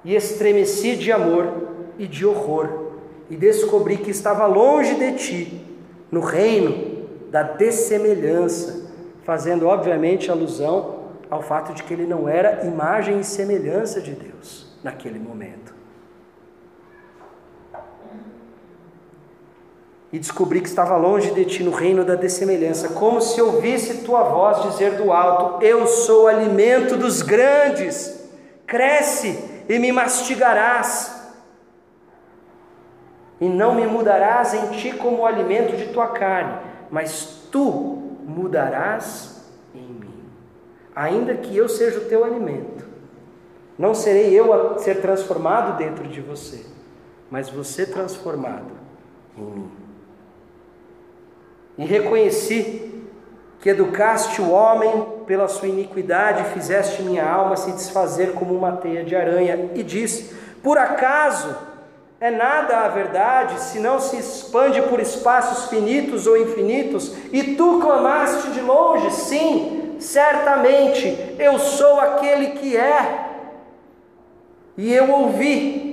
[0.05, 1.67] E estremeci de amor
[1.99, 2.93] e de horror,
[3.29, 5.65] e descobri que estava longe de ti,
[6.09, 8.89] no reino da dessemelhança,
[9.23, 14.77] fazendo obviamente alusão ao fato de que ele não era imagem e semelhança de Deus
[14.81, 15.76] naquele momento.
[20.17, 24.23] E descobri que estava longe de ti no reino da dessemelhança, como se ouvisse tua
[24.23, 28.27] voz dizer do alto: Eu sou alimento dos grandes,
[28.65, 31.31] cresce e me mastigarás,
[33.39, 39.45] e não me mudarás em ti como o alimento de tua carne, mas tu mudarás
[40.95, 42.87] ainda que eu seja o teu alimento.
[43.77, 46.65] Não serei eu a ser transformado dentro de você,
[47.29, 48.71] mas você transformado
[49.37, 49.86] em mim.
[51.77, 52.87] E reconheci
[53.59, 58.73] que educaste o homem pela sua iniquidade e fizeste minha alma se desfazer como uma
[58.73, 61.55] teia de aranha, e disse: Por acaso
[62.19, 67.79] é nada a verdade se não se expande por espaços finitos ou infinitos, e tu
[67.79, 73.25] clamaste de longe, sim, certamente eu sou aquele que é.
[74.77, 75.86] E eu ouvi,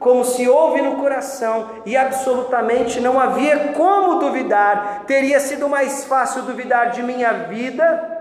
[0.00, 5.04] como se ouve no coração, e absolutamente não havia como duvidar.
[5.06, 8.18] Teria sido mais fácil duvidar de minha vida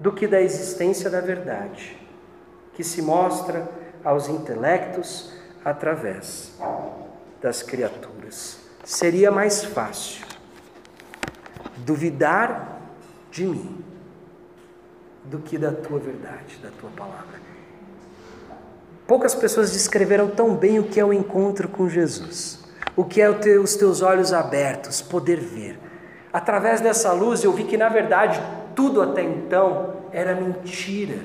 [0.00, 2.00] do que da existência da verdade,
[2.72, 3.68] que se mostra
[4.02, 6.58] aos intelectos através
[7.42, 8.58] das criaturas.
[8.84, 10.24] Seria mais fácil
[11.76, 12.80] duvidar
[13.30, 13.84] de mim
[15.24, 17.38] do que da tua verdade, da tua palavra.
[19.08, 22.62] Poucas pessoas descreveram tão bem o que é o encontro com Jesus,
[22.94, 25.80] o que é ter os teus olhos abertos, poder ver.
[26.30, 28.38] Através dessa luz eu vi que na verdade
[28.76, 31.20] tudo até então era mentira.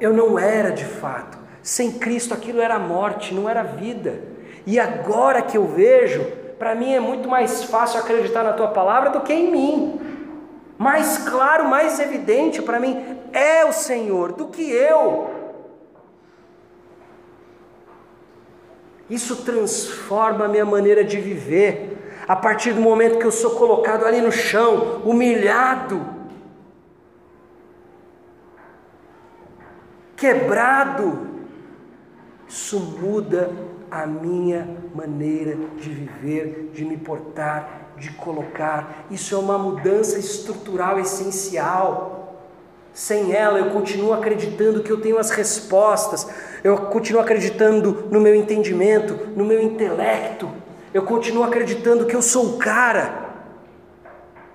[0.00, 1.36] Eu não era de fato.
[1.62, 4.22] Sem Cristo aquilo era morte, não era vida.
[4.66, 6.24] E agora que eu vejo,
[6.58, 10.00] para mim é muito mais fácil acreditar na tua palavra do que em mim
[10.78, 15.39] mais claro, mais evidente para mim é o Senhor do que eu.
[19.10, 21.98] Isso transforma a minha maneira de viver.
[22.28, 26.06] A partir do momento que eu sou colocado ali no chão, humilhado,
[30.16, 31.28] quebrado,
[32.48, 33.50] isso muda
[33.90, 39.06] a minha maneira de viver, de me portar, de colocar.
[39.10, 42.19] Isso é uma mudança estrutural essencial.
[42.92, 46.28] Sem ela, eu continuo acreditando que eu tenho as respostas,
[46.62, 50.50] eu continuo acreditando no meu entendimento, no meu intelecto,
[50.92, 53.30] eu continuo acreditando que eu sou o cara,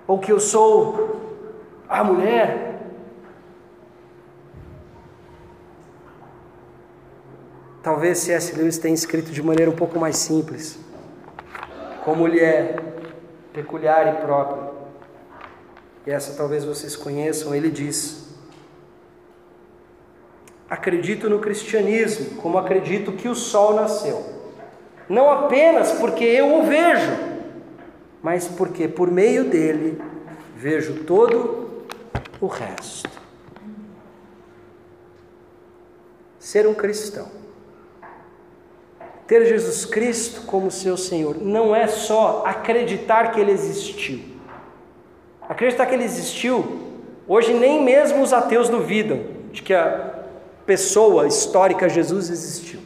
[0.06, 1.34] ou que eu sou
[1.88, 2.66] a mulher.
[7.82, 8.54] Talvez C.S.
[8.56, 10.78] Lewis tenha escrito de maneira um pouco mais simples,
[12.04, 12.76] como ele é
[13.52, 14.72] peculiar e própria.
[16.06, 18.25] E essa talvez vocês conheçam, ele diz:
[20.68, 24.24] Acredito no cristianismo, como acredito que o sol nasceu.
[25.08, 27.12] Não apenas porque eu o vejo,
[28.22, 30.00] mas porque por meio dele
[30.56, 31.86] vejo todo
[32.40, 33.10] o resto.
[36.38, 37.46] Ser um cristão
[39.26, 44.20] ter Jesus Cristo como seu Senhor não é só acreditar que Ele existiu.
[45.48, 46.80] Acreditar que Ele existiu,
[47.26, 49.20] hoje nem mesmo os ateus duvidam
[49.50, 50.25] de que a
[50.66, 52.80] pessoa histórica Jesus existiu.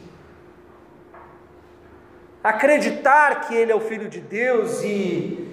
[2.43, 5.47] Acreditar que Ele é o Filho de Deus e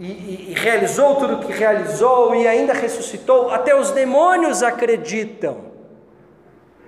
[0.00, 5.72] e, e, realizou tudo o que realizou e ainda ressuscitou, até os demônios acreditam.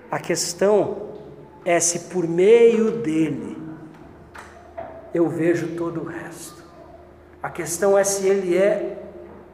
[0.08, 1.08] A questão
[1.64, 3.58] é se por meio dele
[5.12, 6.62] eu vejo todo o resto.
[7.42, 8.96] A questão é se ele é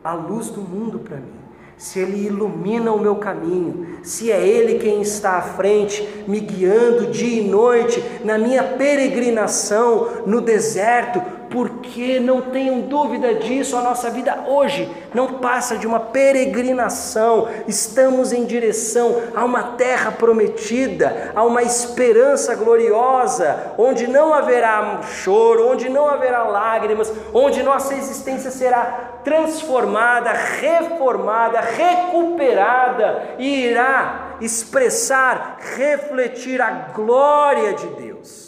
[0.04, 1.35] a luz do mundo para mim
[1.78, 7.10] se Ele ilumina o meu caminho, se é Ele quem está à frente, me guiando
[7.10, 14.10] dia e noite na minha peregrinação no deserto, porque não tenham dúvida disso, a nossa
[14.10, 21.42] vida hoje não passa de uma peregrinação, estamos em direção a uma terra prometida, a
[21.42, 29.20] uma esperança gloriosa, onde não haverá choro, onde não haverá lágrimas, onde nossa existência será
[29.24, 38.45] transformada, reformada, recuperada e irá expressar, refletir a glória de Deus.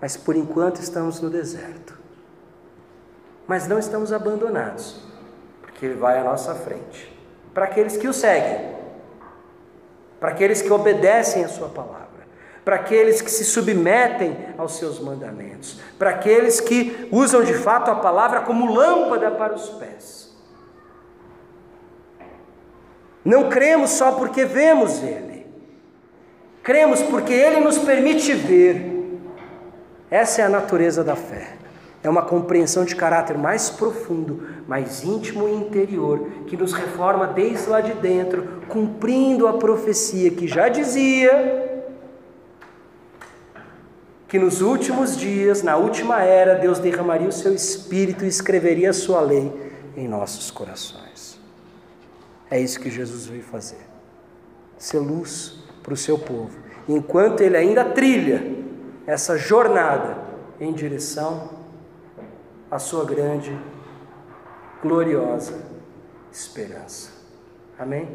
[0.00, 1.98] Mas por enquanto estamos no deserto.
[3.46, 5.00] Mas não estamos abandonados,
[5.60, 7.16] porque Ele vai à nossa frente.
[7.54, 8.76] Para aqueles que o seguem,
[10.20, 12.08] para aqueles que obedecem a Sua palavra
[12.68, 17.94] para aqueles que se submetem aos seus mandamentos, para aqueles que usam de fato a
[17.94, 20.36] palavra como lâmpada para os pés.
[23.24, 25.46] Não cremos só porque vemos Ele,
[26.62, 28.97] cremos porque Ele nos permite ver.
[30.10, 31.58] Essa é a natureza da fé.
[32.02, 37.68] É uma compreensão de caráter mais profundo, mais íntimo e interior, que nos reforma desde
[37.68, 41.66] lá de dentro, cumprindo a profecia que já dizia
[44.28, 48.92] que nos últimos dias, na última era, Deus derramaria o seu espírito e escreveria a
[48.92, 49.50] sua lei
[49.96, 51.40] em nossos corações.
[52.50, 53.80] É isso que Jesus veio fazer.
[54.76, 56.56] Ser luz para o seu povo,
[56.86, 58.67] enquanto ele ainda trilha
[59.08, 60.18] essa jornada
[60.60, 61.48] em direção
[62.70, 63.58] à sua grande,
[64.82, 65.58] gloriosa
[66.30, 67.10] esperança.
[67.78, 68.06] Amém?